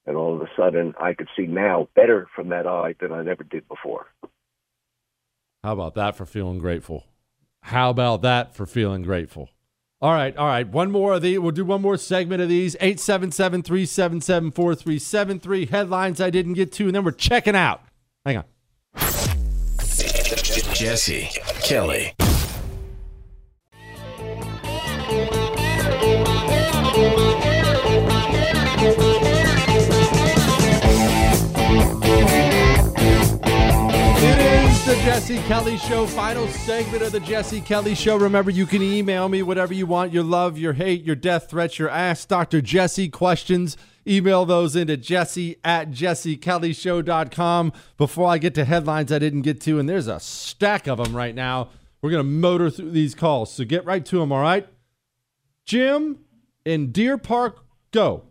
and 0.05 0.15
all 0.15 0.35
of 0.35 0.41
a 0.41 0.49
sudden 0.55 0.93
I 0.99 1.13
could 1.13 1.29
see 1.35 1.47
now 1.47 1.87
better 1.95 2.27
from 2.35 2.49
that 2.49 2.67
eye 2.67 2.95
than 2.99 3.11
I 3.11 3.19
ever 3.19 3.43
did 3.43 3.67
before. 3.67 4.07
How 5.63 5.71
about 5.71 5.95
that 5.95 6.15
for 6.17 6.25
feeling 6.25 6.59
grateful? 6.59 7.05
How 7.61 7.89
about 7.89 8.21
that 8.23 8.53
for 8.53 8.65
feeling 8.65 9.01
grateful? 9.01 9.49
All 10.01 10.11
right, 10.11 10.35
all 10.35 10.47
right. 10.47 10.67
One 10.67 10.91
more 10.91 11.13
of 11.13 11.21
these. 11.21 11.39
We'll 11.39 11.51
do 11.51 11.63
one 11.63 11.81
more 11.81 11.95
segment 11.95 12.41
of 12.41 12.49
these. 12.49 12.75
877 12.81 13.63
377 13.63 14.51
4373. 14.51 15.67
Headlines 15.67 16.19
I 16.19 16.29
didn't 16.29 16.55
get 16.55 16.73
to, 16.73 16.87
and 16.87 16.95
then 16.95 17.05
we're 17.05 17.11
checking 17.11 17.55
out. 17.55 17.81
Hang 18.25 18.37
on. 18.37 18.43
Jesse 20.73 21.29
Kelly. 21.61 22.13
Jesse 35.03 35.39
Kelly 35.39 35.77
Show, 35.77 36.07
final 36.07 36.47
segment 36.47 37.03
of 37.03 37.11
the 37.11 37.19
Jesse 37.19 37.59
Kelly 37.59 37.93
Show. 37.93 38.15
Remember, 38.15 38.49
you 38.49 38.65
can 38.65 38.81
email 38.81 39.27
me 39.27 39.43
whatever 39.43 39.73
you 39.73 39.85
want 39.85 40.13
your 40.13 40.23
love, 40.23 40.57
your 40.57 40.71
hate, 40.71 41.03
your 41.03 41.17
death 41.17 41.49
threats, 41.49 41.77
your 41.77 41.89
Ask 41.89 42.29
Dr. 42.29 42.61
Jesse 42.61 43.09
questions. 43.09 43.75
Email 44.07 44.45
those 44.45 44.77
into 44.77 44.95
jesse 44.95 45.57
at 45.61 45.91
jessekellyshow.com. 45.91 47.73
Before 47.97 48.29
I 48.29 48.37
get 48.37 48.55
to 48.55 48.63
headlines 48.63 49.11
I 49.11 49.19
didn't 49.19 49.41
get 49.41 49.59
to, 49.61 49.77
and 49.77 49.89
there's 49.89 50.07
a 50.07 50.21
stack 50.21 50.87
of 50.87 50.99
them 50.99 51.13
right 51.13 51.35
now, 51.35 51.67
we're 52.01 52.11
going 52.11 52.23
to 52.23 52.31
motor 52.31 52.69
through 52.69 52.91
these 52.91 53.13
calls. 53.13 53.51
So 53.51 53.65
get 53.65 53.83
right 53.83 54.05
to 54.05 54.19
them, 54.19 54.31
all 54.31 54.41
right? 54.41 54.65
Jim 55.65 56.19
in 56.63 56.93
Deer 56.93 57.17
Park, 57.17 57.65
go. 57.91 58.23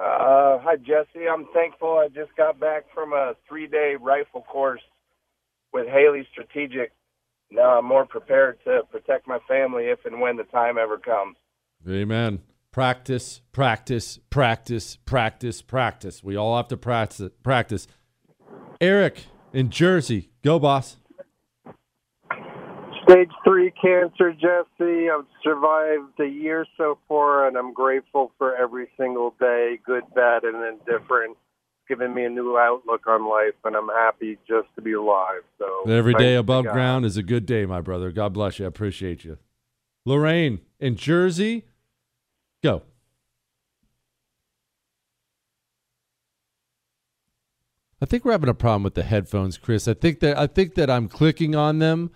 Uh, 0.00 0.58
hi, 0.60 0.76
Jesse. 0.76 1.26
I'm 1.28 1.46
thankful 1.52 1.98
I 1.98 2.08
just 2.08 2.34
got 2.36 2.60
back 2.60 2.84
from 2.94 3.12
a 3.12 3.34
three 3.48 3.66
day 3.66 3.96
rifle 4.00 4.42
course 4.42 4.80
with 5.72 5.86
Haley 5.88 6.26
Strategic. 6.30 6.92
Now 7.50 7.78
I'm 7.78 7.84
more 7.84 8.06
prepared 8.06 8.58
to 8.64 8.82
protect 8.90 9.26
my 9.26 9.38
family 9.48 9.84
if 9.84 10.04
and 10.04 10.20
when 10.20 10.36
the 10.36 10.44
time 10.44 10.78
ever 10.78 10.98
comes. 10.98 11.36
Amen. 11.88 12.40
Practice, 12.70 13.40
practice, 13.50 14.18
practice, 14.30 14.96
practice, 14.96 15.62
practice. 15.62 16.22
We 16.22 16.36
all 16.36 16.56
have 16.56 16.68
to 16.68 16.76
practice. 16.76 17.30
Practice. 17.42 17.88
Eric 18.80 19.24
in 19.52 19.70
Jersey, 19.70 20.30
go 20.44 20.58
boss. 20.60 20.96
Stage 23.08 23.30
three 23.42 23.70
cancer, 23.70 24.32
Jesse. 24.32 25.08
I've 25.08 25.24
survived 25.42 26.20
a 26.20 26.26
year 26.26 26.66
so 26.76 26.98
far, 27.08 27.46
and 27.46 27.56
I'm 27.56 27.72
grateful 27.72 28.32
for 28.36 28.54
every 28.54 28.88
single 28.98 29.34
day, 29.40 29.78
good, 29.86 30.02
bad, 30.14 30.44
and 30.44 30.56
indifferent. 30.56 31.30
It's 31.30 31.88
given 31.88 32.12
me 32.12 32.24
a 32.24 32.28
new 32.28 32.58
outlook 32.58 33.06
on 33.06 33.26
life, 33.26 33.54
and 33.64 33.74
I'm 33.76 33.88
happy 33.88 34.36
just 34.46 34.68
to 34.76 34.82
be 34.82 34.92
alive. 34.92 35.40
So 35.58 35.90
Every 35.90 36.12
day 36.14 36.34
above 36.34 36.66
ground 36.66 37.06
is 37.06 37.16
a 37.16 37.22
good 37.22 37.46
day, 37.46 37.64
my 37.64 37.80
brother. 37.80 38.12
God 38.12 38.34
bless 38.34 38.58
you. 38.58 38.66
I 38.66 38.68
appreciate 38.68 39.24
you. 39.24 39.38
Lorraine 40.04 40.60
in 40.78 40.96
Jersey, 40.96 41.64
go. 42.62 42.82
I 48.02 48.06
think 48.06 48.24
we're 48.24 48.32
having 48.32 48.50
a 48.50 48.54
problem 48.54 48.82
with 48.82 48.94
the 48.94 49.02
headphones, 49.02 49.56
Chris. 49.56 49.88
I 49.88 49.94
think 49.94 50.20
that 50.20 50.38
I 50.38 50.46
think 50.46 50.74
that 50.74 50.90
I'm 50.90 51.08
clicking 51.08 51.54
on 51.54 51.78
them 51.78 52.10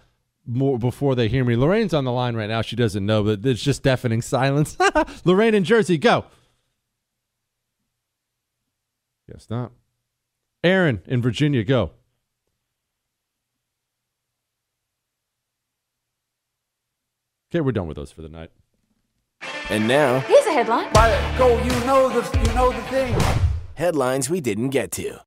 more 0.47 0.78
before 0.78 1.14
they 1.14 1.28
hear 1.28 1.45
me. 1.45 1.57
Lorraine's 1.57 1.95
on 1.95 2.05
the 2.05 2.12
line 2.12 2.34
right 2.34 2.49
now. 2.49 2.62
She 2.62 2.76
doesn't 2.76 3.05
know, 3.05 3.22
but 3.22 3.45
it's 3.47 3.62
just 3.62 3.82
deafening 3.82 4.22
silence. 4.22 4.76
Lorraine 5.24 5.55
in 5.55 5.64
Jersey, 5.64 5.99
go. 5.99 6.24
Guess 9.30 9.49
not. 9.49 9.72
Aaron 10.64 11.03
in 11.07 11.22
Virginia, 11.22 11.64
go. 11.64 11.93
Okay, 17.51 17.61
we're 17.61 17.72
done 17.72 17.86
with 17.86 17.97
those 17.97 18.11
for 18.11 18.22
the 18.22 18.28
night. 18.28 18.51
And 19.68 19.86
now, 19.86 20.20
Here's 20.20 20.47
a 20.47 20.53
headline. 20.53 20.93
go, 21.36 21.62
you 21.62 21.70
know 21.84 22.09
the 22.09 22.38
you 22.38 22.55
know 22.55 22.72
the 22.72 22.82
thing. 22.82 23.14
Headlines 23.74 24.30
we 24.30 24.40
didn't 24.40 24.70
get 24.70 24.90
to. 24.93 25.18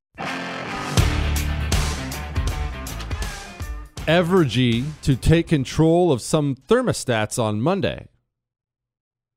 Evergy 4.06 4.84
to 5.02 5.16
take 5.16 5.48
control 5.48 6.12
of 6.12 6.22
some 6.22 6.54
thermostats 6.54 7.42
on 7.42 7.60
Monday. 7.60 8.06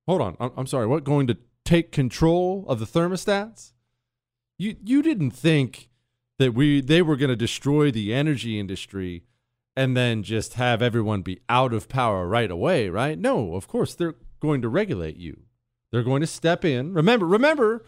Hold 0.07 0.21
on. 0.21 0.37
I'm, 0.39 0.51
I'm 0.57 0.67
sorry. 0.67 0.85
What? 0.85 1.03
Going 1.03 1.25
to 1.27 1.37
take 1.65 1.91
control 1.91 2.65
of 2.67 2.79
the 2.79 2.85
thermostats? 2.85 3.73
You 4.59 4.75
you 4.83 5.01
didn't 5.01 5.31
think 5.31 5.89
that 6.37 6.53
we 6.53 6.81
they 6.81 7.01
were 7.01 7.15
going 7.15 7.29
to 7.29 7.35
destroy 7.35 7.89
the 7.89 8.13
energy 8.13 8.59
industry 8.59 9.23
and 9.75 9.95
then 9.97 10.21
just 10.21 10.55
have 10.55 10.81
everyone 10.81 11.21
be 11.21 11.39
out 11.47 11.73
of 11.73 11.89
power 11.89 12.27
right 12.27 12.51
away, 12.51 12.89
right? 12.89 13.17
No, 13.17 13.55
of 13.55 13.67
course 13.67 13.95
they're 13.95 14.15
going 14.39 14.61
to 14.61 14.69
regulate 14.69 15.17
you. 15.17 15.41
They're 15.91 16.03
going 16.03 16.21
to 16.21 16.27
step 16.27 16.63
in. 16.63 16.93
Remember, 16.93 17.25
remember, 17.25 17.85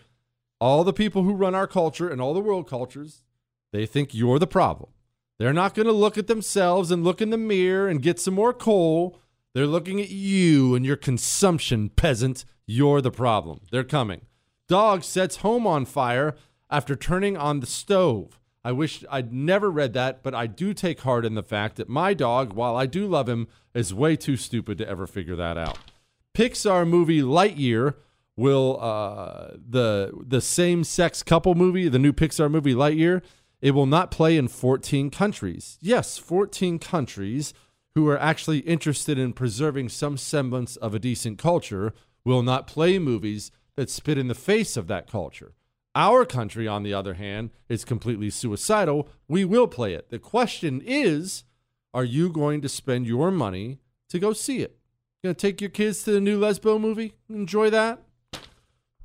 all 0.60 0.84
the 0.84 0.94
people 0.94 1.24
who 1.24 1.34
run 1.34 1.54
our 1.54 1.68
culture 1.68 2.10
and 2.10 2.20
all 2.20 2.34
the 2.34 2.40
world 2.40 2.68
cultures, 2.68 3.24
they 3.72 3.86
think 3.86 4.14
you're 4.14 4.40
the 4.40 4.48
problem. 4.48 4.90
They're 5.42 5.54
not 5.54 5.74
going 5.74 5.88
to 5.88 5.92
look 5.92 6.20
at 6.20 6.28
themselves 6.28 6.92
and 6.92 7.04
look 7.04 7.20
in 7.20 7.32
the 7.32 7.36
mirror 7.36 7.88
and 7.88 8.00
get 8.00 8.20
some 8.20 8.36
more 8.36 8.54
coal. 8.54 9.18
They're 9.56 9.66
looking 9.66 10.00
at 10.00 10.12
you 10.12 10.76
and 10.76 10.86
your 10.86 10.96
consumption, 10.96 11.90
peasant. 11.90 12.46
You're 12.68 13.02
the 13.02 13.10
problem. 13.10 13.62
They're 13.72 13.84
coming. 13.84 14.28
Dog 14.68 15.04
sets 15.04 15.38
home 15.38 15.66
on 15.66 15.86
fire 15.86 16.36
after 16.70 16.96
turning 16.96 17.38
on 17.38 17.60
the 17.60 17.66
stove. 17.66 18.40
I 18.64 18.72
wish 18.72 19.04
I'd 19.10 19.34
never 19.34 19.72
read 19.72 19.94
that, 19.94 20.22
but 20.22 20.36
I 20.36 20.46
do 20.46 20.76
take 20.76 21.00
heart 21.00 21.26
in 21.26 21.34
the 21.34 21.42
fact 21.42 21.78
that 21.78 21.90
my 21.90 22.14
dog, 22.14 22.54
while 22.54 22.76
I 22.76 22.86
do 22.86 23.08
love 23.08 23.28
him, 23.28 23.48
is 23.74 23.96
way 23.96 24.16
too 24.16 24.38
stupid 24.38 24.78
to 24.78 24.88
ever 24.88 25.08
figure 25.08 25.36
that 25.38 25.58
out. 25.58 25.80
Pixar 26.36 26.88
movie 26.88 27.24
Lightyear 27.24 27.96
will 28.36 28.78
uh, 28.80 29.56
the 29.58 30.12
the 30.24 30.40
same 30.40 30.84
sex 30.84 31.24
couple 31.24 31.56
movie, 31.56 31.90
the 31.90 31.98
new 31.98 32.14
Pixar 32.14 32.50
movie 32.50 32.76
Lightyear, 32.76 33.24
it 33.62 33.72
will 33.72 33.86
not 33.86 34.12
play 34.12 34.38
in 34.38 34.48
14 34.48 35.10
countries. 35.10 35.78
Yes, 35.82 36.18
14 36.18 36.80
countries 36.80 37.54
who 37.94 38.08
are 38.08 38.20
actually 38.20 38.60
interested 38.60 39.20
in 39.20 39.34
preserving 39.34 39.90
some 39.90 40.18
semblance 40.18 40.76
of 40.78 40.94
a 40.94 41.00
decent 41.00 41.38
culture 41.38 41.94
will 42.24 42.42
not 42.42 42.68
play 42.68 42.98
movies 42.98 43.52
that 43.76 43.90
spit 43.90 44.18
in 44.18 44.28
the 44.28 44.36
face 44.36 44.78
of 44.78 44.88
that 44.88 45.10
culture. 45.10 45.54
Our 45.94 46.26
country, 46.26 46.68
on 46.68 46.84
the 46.84 46.94
other 46.94 47.16
hand, 47.16 47.50
is 47.68 47.84
completely 47.84 48.30
suicidal. 48.30 49.10
We 49.28 49.44
will 49.44 49.68
play 49.68 49.94
it. 49.94 50.10
The 50.10 50.20
question 50.20 50.82
is 50.86 51.44
are 51.94 52.06
you 52.06 52.30
going 52.30 52.62
to 52.62 52.70
spend 52.70 53.06
your 53.06 53.32
money 53.32 53.80
to 54.10 54.20
go 54.20 54.32
see 54.32 54.62
it? 54.62 54.78
To 55.24 55.34
take 55.34 55.60
your 55.60 55.70
kids 55.70 56.04
to 56.04 56.12
the 56.12 56.22
new 56.22 56.40
Lesbo 56.40 56.80
movie? 56.80 57.14
Enjoy 57.30 57.70
that? 57.70 58.02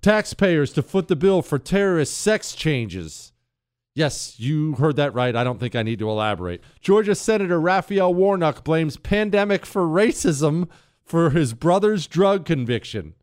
Taxpayers 0.01 0.73
to 0.75 0.83
foot 0.83 1.09
the 1.09 1.17
bill 1.17 1.43
for 1.43 1.59
terrorist 1.59 2.17
sex 2.17 2.55
changes. 2.55 3.33
Yes, 3.97 4.39
you 4.39 4.75
heard 4.75 4.97
that 4.97 5.15
right. 5.15 5.35
I 5.35 5.43
don't 5.43 5.59
think 5.59 5.75
I 5.75 5.83
need 5.83 6.01
to 6.01 6.11
elaborate. 6.11 6.63
Georgia 6.83 7.15
Senator 7.15 7.59
Raphael 7.59 8.13
Warnock 8.13 8.63
blames 8.63 8.99
pandemic 8.99 9.65
for 9.65 9.87
racism 9.87 10.69
for 11.03 11.31
his 11.31 11.55
brother's 11.55 12.07
drug 12.07 12.45
conviction. 12.45 13.15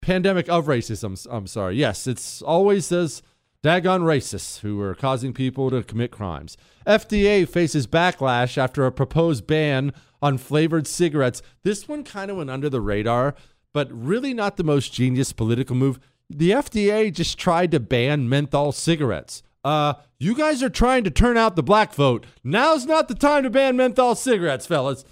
Pandemic 0.00 0.48
of 0.48 0.66
racism. 0.66 1.26
I'm 1.28 1.48
sorry. 1.48 1.74
Yes, 1.74 2.06
it's 2.06 2.40
always 2.42 2.88
those 2.88 3.22
daggone 3.64 4.02
racists 4.02 4.60
who 4.60 4.80
are 4.80 4.94
causing 4.94 5.32
people 5.32 5.68
to 5.70 5.82
commit 5.82 6.12
crimes. 6.12 6.56
FDA 6.86 7.46
faces 7.48 7.88
backlash 7.88 8.56
after 8.56 8.86
a 8.86 8.92
proposed 8.92 9.48
ban 9.48 9.92
on 10.22 10.38
flavored 10.38 10.86
cigarettes. 10.86 11.42
This 11.64 11.88
one 11.88 12.04
kind 12.04 12.30
of 12.30 12.36
went 12.36 12.50
under 12.50 12.70
the 12.70 12.80
radar, 12.80 13.34
but 13.72 13.90
really 13.90 14.32
not 14.32 14.58
the 14.58 14.62
most 14.62 14.92
genius 14.92 15.32
political 15.32 15.74
move. 15.74 15.98
The 16.30 16.52
FDA 16.52 17.12
just 17.12 17.36
tried 17.36 17.72
to 17.72 17.80
ban 17.80 18.28
menthol 18.28 18.70
cigarettes. 18.70 19.42
Uh, 19.64 19.94
you 20.18 20.34
guys 20.34 20.62
are 20.62 20.70
trying 20.70 21.04
to 21.04 21.10
turn 21.10 21.36
out 21.36 21.56
the 21.56 21.62
black 21.62 21.92
vote. 21.94 22.24
Now's 22.44 22.86
not 22.86 23.08
the 23.08 23.14
time 23.14 23.42
to 23.42 23.50
ban 23.50 23.76
menthol 23.76 24.14
cigarettes, 24.14 24.66
fellas. 24.66 25.04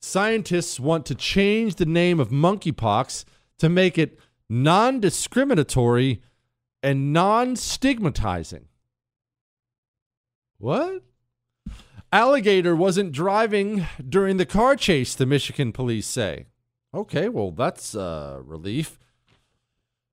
Scientists 0.00 0.78
want 0.78 1.04
to 1.06 1.14
change 1.14 1.74
the 1.74 1.86
name 1.86 2.20
of 2.20 2.30
monkeypox 2.30 3.24
to 3.58 3.68
make 3.68 3.98
it 3.98 4.18
non 4.48 5.00
discriminatory 5.00 6.22
and 6.82 7.12
non 7.12 7.56
stigmatizing. 7.56 8.66
What? 10.58 11.02
Alligator 12.10 12.74
wasn't 12.74 13.12
driving 13.12 13.86
during 14.08 14.38
the 14.38 14.46
car 14.46 14.76
chase, 14.76 15.14
the 15.14 15.26
Michigan 15.26 15.72
police 15.72 16.06
say. 16.06 16.46
Okay, 16.94 17.28
well, 17.28 17.50
that's 17.50 17.94
a 17.94 18.40
relief. 18.42 18.98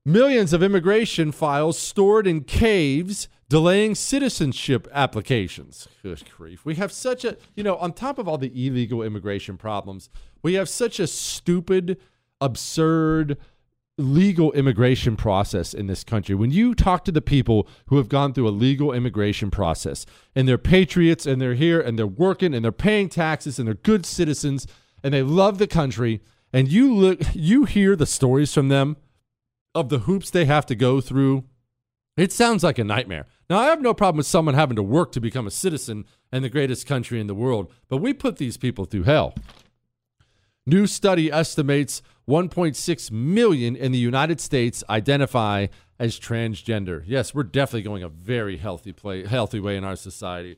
Millions 0.04 0.52
of 0.52 0.62
immigration 0.62 1.32
files 1.32 1.78
stored 1.78 2.26
in 2.26 2.44
caves, 2.44 3.28
delaying 3.48 3.94
citizenship 3.94 4.88
applications. 4.92 5.88
Good 6.02 6.22
grief. 6.36 6.64
We 6.64 6.76
have 6.76 6.92
such 6.92 7.24
a, 7.24 7.36
you 7.54 7.62
know, 7.62 7.76
on 7.76 7.92
top 7.92 8.18
of 8.18 8.26
all 8.26 8.38
the 8.38 8.66
illegal 8.66 9.02
immigration 9.02 9.56
problems, 9.56 10.08
we 10.42 10.54
have 10.54 10.68
such 10.68 10.98
a 10.98 11.06
stupid, 11.06 11.98
absurd, 12.40 13.38
legal 13.98 14.52
immigration 14.52 15.16
process 15.16 15.72
in 15.72 15.86
this 15.86 16.04
country. 16.04 16.34
When 16.34 16.50
you 16.50 16.74
talk 16.74 17.04
to 17.06 17.12
the 17.12 17.22
people 17.22 17.66
who 17.86 17.96
have 17.96 18.08
gone 18.08 18.34
through 18.34 18.48
a 18.48 18.50
legal 18.50 18.92
immigration 18.92 19.50
process 19.50 20.04
and 20.34 20.46
they're 20.46 20.58
patriots 20.58 21.24
and 21.24 21.40
they're 21.40 21.54
here 21.54 21.80
and 21.80 21.98
they're 21.98 22.06
working 22.06 22.52
and 22.52 22.64
they're 22.64 22.72
paying 22.72 23.08
taxes 23.08 23.58
and 23.58 23.66
they're 23.66 23.74
good 23.74 24.04
citizens 24.04 24.66
and 25.02 25.14
they 25.14 25.22
love 25.22 25.58
the 25.58 25.66
country 25.66 26.20
and 26.52 26.68
you 26.68 26.94
look 26.94 27.20
you 27.34 27.64
hear 27.64 27.96
the 27.96 28.06
stories 28.06 28.52
from 28.52 28.68
them 28.68 28.96
of 29.74 29.88
the 29.88 30.00
hoops 30.00 30.30
they 30.30 30.44
have 30.44 30.66
to 30.66 30.74
go 30.74 31.00
through, 31.00 31.44
it 32.16 32.32
sounds 32.32 32.64
like 32.64 32.78
a 32.78 32.84
nightmare. 32.84 33.26
Now, 33.48 33.58
I 33.58 33.66
have 33.66 33.80
no 33.80 33.94
problem 33.94 34.18
with 34.18 34.26
someone 34.26 34.54
having 34.54 34.76
to 34.76 34.82
work 34.82 35.12
to 35.12 35.20
become 35.20 35.46
a 35.46 35.52
citizen 35.52 36.04
in 36.32 36.42
the 36.42 36.48
greatest 36.48 36.86
country 36.86 37.20
in 37.20 37.28
the 37.28 37.34
world, 37.34 37.72
but 37.88 37.98
we 37.98 38.12
put 38.12 38.38
these 38.38 38.56
people 38.56 38.84
through 38.84 39.04
hell. 39.04 39.34
New 40.66 40.88
study 40.88 41.30
estimates 41.30 42.02
1.6 42.28 43.10
million 43.12 43.76
in 43.76 43.92
the 43.92 43.98
United 43.98 44.40
States 44.40 44.82
identify 44.90 45.68
as 45.98 46.18
transgender. 46.18 47.04
Yes, 47.06 47.34
we're 47.34 47.44
definitely 47.44 47.82
going 47.82 48.02
a 48.02 48.08
very 48.08 48.56
healthy 48.56 48.92
play, 48.92 49.24
healthy 49.24 49.60
way 49.60 49.76
in 49.76 49.84
our 49.84 49.94
society. 49.94 50.56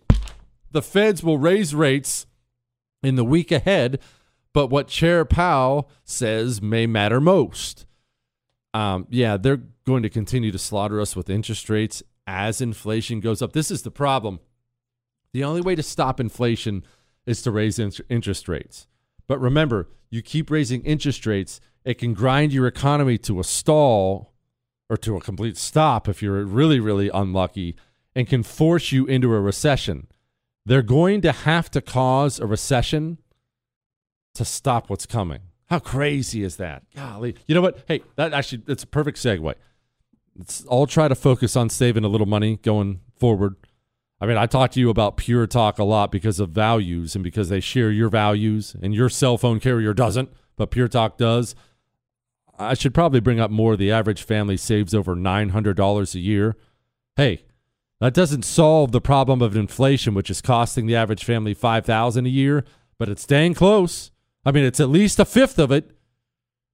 The 0.71 0.83
feds 0.83 1.23
will 1.23 1.39
raise 1.39 1.75
rates 1.75 2.27
in 3.03 3.17
the 3.17 3.25
week 3.25 3.53
ahead, 3.53 4.01
but 4.55 4.69
what 4.69 4.89
Chair 4.89 5.27
Powell 5.27 5.91
says 6.05 6.63
may 6.63 6.87
matter 6.87 7.21
most. 7.21 7.85
Um, 8.73 9.07
yeah, 9.11 9.37
they're 9.37 9.63
going 9.87 10.03
to 10.03 10.11
continue 10.11 10.51
to 10.53 10.59
slaughter 10.59 11.01
us 11.01 11.15
with 11.15 11.31
interest 11.31 11.69
rates 11.69 12.03
as 12.29 12.61
inflation 12.61 13.21
goes 13.21 13.41
up. 13.41 13.55
This 13.55 13.71
is 13.71 13.83
the 13.83 13.91
problem. 13.91 14.39
The 15.33 15.43
only 15.43 15.63
way 15.63 15.75
to 15.75 15.83
stop 15.83 16.21
inflation 16.21 16.85
is 17.27 17.41
to 17.43 17.51
raise 17.51 17.79
in- 17.79 17.91
interest 18.11 18.49
rates. 18.49 18.87
But 19.27 19.41
remember, 19.41 19.89
you 20.11 20.21
keep 20.21 20.51
raising 20.51 20.83
interest 20.83 21.25
rates, 21.27 21.59
it 21.85 21.95
can 21.95 22.13
grind 22.13 22.53
your 22.53 22.67
economy 22.67 23.17
to 23.19 23.41
a 23.41 23.45
stall 23.45 24.35
or 24.91 24.99
to 24.99 25.17
a 25.17 25.21
complete 25.21 25.57
stop 25.57 26.07
if 26.07 26.23
you're 26.23 26.45
really, 26.45 26.79
really 26.79 27.09
unlucky 27.09 27.77
and 28.15 28.29
can 28.29 28.43
force 28.43 28.93
you 28.93 29.07
into 29.07 29.33
a 29.33 29.41
recession. 29.41 30.07
They're 30.67 30.83
going 30.83 31.23
to 31.23 31.33
have 31.33 31.71
to 31.71 31.81
cause 31.81 32.39
a 32.39 32.47
recession 32.47 33.19
to 34.35 34.45
stop 34.45 34.91
what's 34.91 35.07
coming. 35.07 35.41
How 35.67 35.79
crazy 35.79 36.43
is 36.43 36.57
that? 36.57 36.83
Golly. 36.95 37.37
You 37.47 37.55
know 37.55 37.63
what? 37.63 37.85
Hey, 37.89 38.03
that 38.17 38.35
actually 38.35 38.63
it's 38.67 38.83
a 38.83 38.87
perfect 38.87 39.17
segue. 39.19 39.55
Let's 40.39 40.65
all 40.67 40.87
try 40.87 41.09
to 41.09 41.17
focus 41.17 41.57
on 41.57 41.69
saving 41.69 42.05
a 42.05 42.09
little 42.09 42.27
money 42.27 42.59
going 42.63 43.01
forward. 43.19 43.57
I 44.21 44.27
mean, 44.27 44.37
I 44.37 44.47
talk 44.47 44.71
to 44.73 44.81
you 44.81 44.89
about 44.89 45.17
Pure 45.17 45.49
Talk 45.49 45.79
a 45.79 45.85
lot 45.85 46.13
because 46.13 46.39
of 46.39 46.51
values 46.51 47.15
and 47.17 47.25
because 47.25 47.49
they 47.49 47.61
share 47.61 47.91
your 47.91 48.09
values 48.09 48.77
and 48.81 48.95
your 48.95 49.09
cell 49.09 49.37
phone 49.37 49.59
carrier 49.59 49.93
doesn't, 49.93 50.31
but 50.57 50.71
Pure 50.71 50.89
Talk 50.89 51.19
does. 51.19 51.57
I 52.57 52.75
should 52.75 52.95
probably 52.95 53.21
bring 53.21 53.39
up 53.41 53.51
more. 53.51 53.77
The 53.77 53.93
average 53.93 54.23
family 54.23 54.57
saves 54.57 54.95
over 54.95 55.15
$900 55.15 56.15
a 56.15 56.19
year. 56.19 56.57
Hey, 57.17 57.45
that 58.01 58.15
doesn't 58.15 58.45
solve 58.45 58.93
the 58.93 59.01
problem 59.01 59.43
of 59.43 59.57
inflation, 59.57 60.15
which 60.15 60.31
is 60.31 60.41
costing 60.41 60.87
the 60.87 60.97
average 60.97 61.25
family 61.25 61.55
$5,000 61.55 62.27
a 62.27 62.29
year, 62.29 62.65
but 62.97 63.09
it's 63.09 63.23
staying 63.23 63.55
close. 63.55 64.13
I 64.45 64.53
mean, 64.53 64.65
it's 64.65 64.81
at 64.81 64.89
least 64.89 65.19
a 65.19 65.25
fifth 65.25 65.59
of 65.59 65.73
it. 65.73 65.93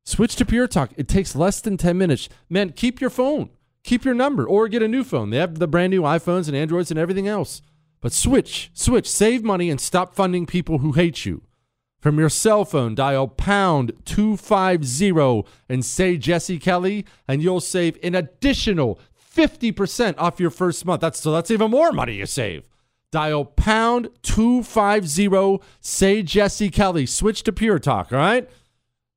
Switch 0.04 0.36
to 0.36 0.44
Pure 0.44 0.68
Talk. 0.68 0.92
It 0.96 1.08
takes 1.08 1.34
less 1.34 1.60
than 1.60 1.78
10 1.78 1.96
minutes. 1.96 2.28
Man, 2.50 2.72
keep 2.72 3.00
your 3.00 3.10
phone. 3.10 3.50
Keep 3.85 4.05
your 4.05 4.14
number 4.14 4.49
or 4.49 4.66
get 4.66 4.82
a 4.82 4.89
new 4.89 5.05
phone. 5.05 5.30
They 5.30 5.37
have 5.37 5.59
the 5.59 5.68
brand 5.68 5.91
new 5.91 6.03
iPhones 6.03 6.49
and 6.49 6.57
Androids 6.57 6.91
and 6.91 6.99
everything 6.99 7.28
else. 7.28 7.61
But 8.01 8.12
switch, 8.12 8.70
switch, 8.74 9.09
save 9.09 9.45
money 9.45 9.70
and 9.70 9.80
stop 9.80 10.14
funding 10.14 10.47
people 10.47 10.78
who 10.78 10.93
hate 10.93 11.24
you. 11.24 11.43
From 12.01 12.18
your 12.18 12.28
cell 12.28 12.64
phone, 12.64 12.95
dial 12.95 13.28
pound 13.28 13.93
250 14.05 15.51
and 15.70 15.85
say 15.85 16.16
Jesse 16.16 16.59
Kelly, 16.59 17.07
and 17.26 17.43
you'll 17.43 17.61
save 17.61 17.97
an 18.03 18.14
additional 18.14 18.99
50% 19.35 20.14
off 20.18 20.41
your 20.41 20.51
first 20.51 20.85
month. 20.85 21.01
That's 21.01 21.20
so 21.20 21.32
that's 21.32 21.51
even 21.51 21.70
more 21.70 21.93
money 21.93 22.16
you 22.16 22.26
save. 22.26 22.68
Dial 23.11 23.45
pound 23.45 24.11
250, 24.22 25.64
say 25.80 26.22
Jesse 26.22 26.70
Kelly. 26.70 27.07
Switch 27.07 27.43
to 27.45 27.53
Pure 27.53 27.78
Talk, 27.78 28.12
all 28.12 28.18
right? 28.18 28.51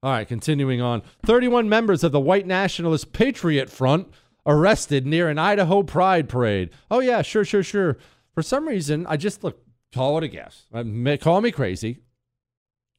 All 0.03 0.11
right, 0.11 0.27
continuing 0.27 0.79
on. 0.79 1.01
31 1.25 1.67
members 1.67 2.03
of 2.03 2.11
the 2.11 2.19
white 2.19 2.45
nationalist 2.47 3.11
Patriot 3.11 3.69
Front 3.69 4.07
arrested 4.47 5.05
near 5.05 5.29
an 5.29 5.37
Idaho 5.37 5.83
Pride 5.83 6.29
parade. 6.29 6.71
Oh, 6.89 7.01
yeah, 7.01 7.21
sure, 7.21 7.45
sure, 7.45 7.61
sure. 7.61 7.97
For 8.33 8.41
some 8.41 8.67
reason, 8.67 9.05
I 9.07 9.17
just 9.17 9.43
look, 9.43 9.61
call 9.93 10.17
it 10.17 10.23
a 10.23 10.27
guess. 10.27 10.65
Uh, 10.73 11.17
call 11.21 11.41
me 11.41 11.51
crazy. 11.51 11.99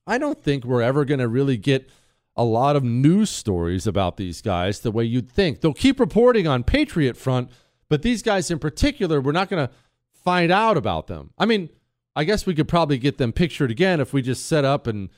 I 0.07 0.19
don't 0.19 0.41
think 0.41 0.65
we're 0.65 0.83
ever 0.83 1.05
going 1.05 1.21
to 1.21 1.29
really 1.29 1.57
get 1.57 1.91
a 2.37 2.45
lot 2.45 2.77
of 2.77 2.85
news 2.85 3.31
stories 3.31 3.87
about 3.87 4.17
these 4.17 4.41
guys 4.43 4.81
the 4.81 4.93
way 4.93 5.05
you'd 5.05 5.31
think. 5.31 5.61
They'll 5.61 5.75
keep 5.75 5.99
reporting 5.99 6.47
on 6.47 6.63
Patriot 6.63 7.17
Front, 7.17 7.51
but 7.89 8.03
these 8.03 8.23
guys 8.23 8.51
in 8.51 8.59
particular, 8.59 9.21
we're 9.21 9.33
not 9.33 9.49
going 9.49 9.67
to 9.67 9.75
find 10.13 10.53
out 10.53 10.77
about 10.77 11.09
them. 11.09 11.31
I 11.39 11.47
mean, 11.47 11.69
I 12.15 12.25
guess 12.25 12.47
we 12.47 12.55
could 12.55 12.69
probably 12.69 12.99
get 12.99 13.19
them 13.19 13.33
pictured 13.33 13.71
again 13.71 14.01
if 14.01 14.13
we 14.13 14.23
just 14.23 14.47
set 14.47 14.65
up 14.65 14.87
and 14.87 15.09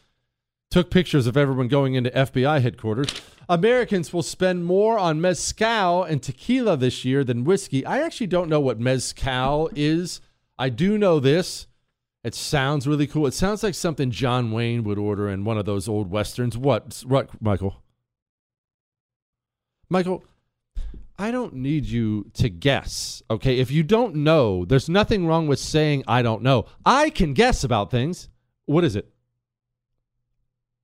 took 0.71 0.91
pictures 0.91 1.27
of 1.27 1.37
everyone 1.37 1.69
going 1.69 1.95
into 1.95 2.11
FBI 2.11 2.63
headquarters. 2.63 3.09
Americans 3.49 4.13
will 4.13 4.23
spend 4.23 4.65
more 4.65 4.99
on 4.99 5.21
mezcal 5.21 6.05
and 6.05 6.23
tequila 6.23 6.77
this 6.77 7.05
year 7.05 7.25
than 7.25 7.43
whiskey. 7.43 7.85
I 7.85 8.01
actually 8.03 8.29
don't 8.29 8.49
know 8.49 8.61
what 8.61 8.79
mezcal 8.79 9.69
is. 9.75 10.21
I 10.59 10.69
do 10.69 10.97
know 10.97 11.19
this. 11.19 11.67
It 12.23 12.35
sounds 12.35 12.87
really 12.87 13.09
cool. 13.09 13.27
It 13.27 13.35
sounds 13.35 13.63
like 13.63 13.75
something 13.75 14.11
John 14.11 14.53
Wayne 14.53 14.85
would 14.85 14.99
order 14.99 15.29
in 15.29 15.45
one 15.45 15.59
of 15.59 15.65
those 15.65 15.89
old 15.89 16.11
westerns. 16.11 16.57
What, 16.57 17.03
what 17.07 17.31
Michael? 17.43 17.83
Michael, 19.89 20.23
I 21.19 21.33
don't 21.33 21.55
need 21.55 21.87
you 21.87 22.31
to 22.35 22.49
guess. 22.49 23.23
Okay. 23.29 23.59
If 23.59 23.73
you 23.73 23.83
don't 23.83 24.17
know, 24.17 24.65
there's 24.65 24.89
nothing 24.89 25.27
wrong 25.27 25.49
with 25.49 25.59
saying, 25.59 26.05
I 26.07 26.23
don't 26.23 26.43
know. 26.43 26.67
I 26.87 27.11
can 27.11 27.35
guess 27.35 27.65
about 27.65 27.91
things. 27.91 28.29
What 28.67 28.85
is 28.85 28.95
it? 28.95 29.13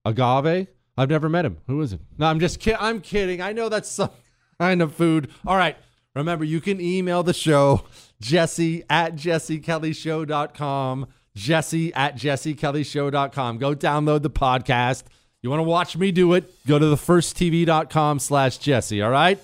Agave? 0.06 0.68
I've 0.96 1.10
never 1.10 1.28
met 1.28 1.44
him. 1.44 1.58
Who 1.66 1.82
is 1.82 1.92
it? 1.92 2.00
No, 2.16 2.26
I'm 2.26 2.40
just 2.40 2.60
kidding. 2.60 2.78
I'm 2.80 3.00
kidding. 3.00 3.42
I 3.42 3.52
know 3.52 3.68
that's 3.68 3.90
some 3.92 4.10
kind 4.58 4.80
of 4.80 4.94
food. 4.94 5.30
All 5.46 5.56
right. 5.56 5.76
Remember, 6.14 6.44
you 6.44 6.62
can 6.62 6.80
email 6.80 7.22
the 7.22 7.34
show, 7.34 7.84
jesse 8.20 8.84
at 8.88 9.16
jessekellyshow.com. 9.16 11.08
Jesse 11.34 11.92
at 11.92 12.16
jessekellyshow.com. 12.16 13.58
Go 13.58 13.74
download 13.74 14.22
the 14.22 14.30
podcast. 14.30 15.02
You 15.42 15.50
want 15.50 15.60
to 15.60 15.64
watch 15.64 15.96
me 15.96 16.10
do 16.10 16.32
it? 16.32 16.50
Go 16.66 16.78
to 16.78 16.86
thefirsttv.com 16.86 18.18
slash 18.18 18.56
Jesse. 18.56 19.02
All 19.02 19.10
right? 19.10 19.38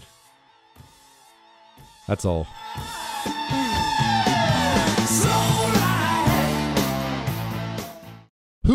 That's 2.09 2.25
all. 2.25 2.47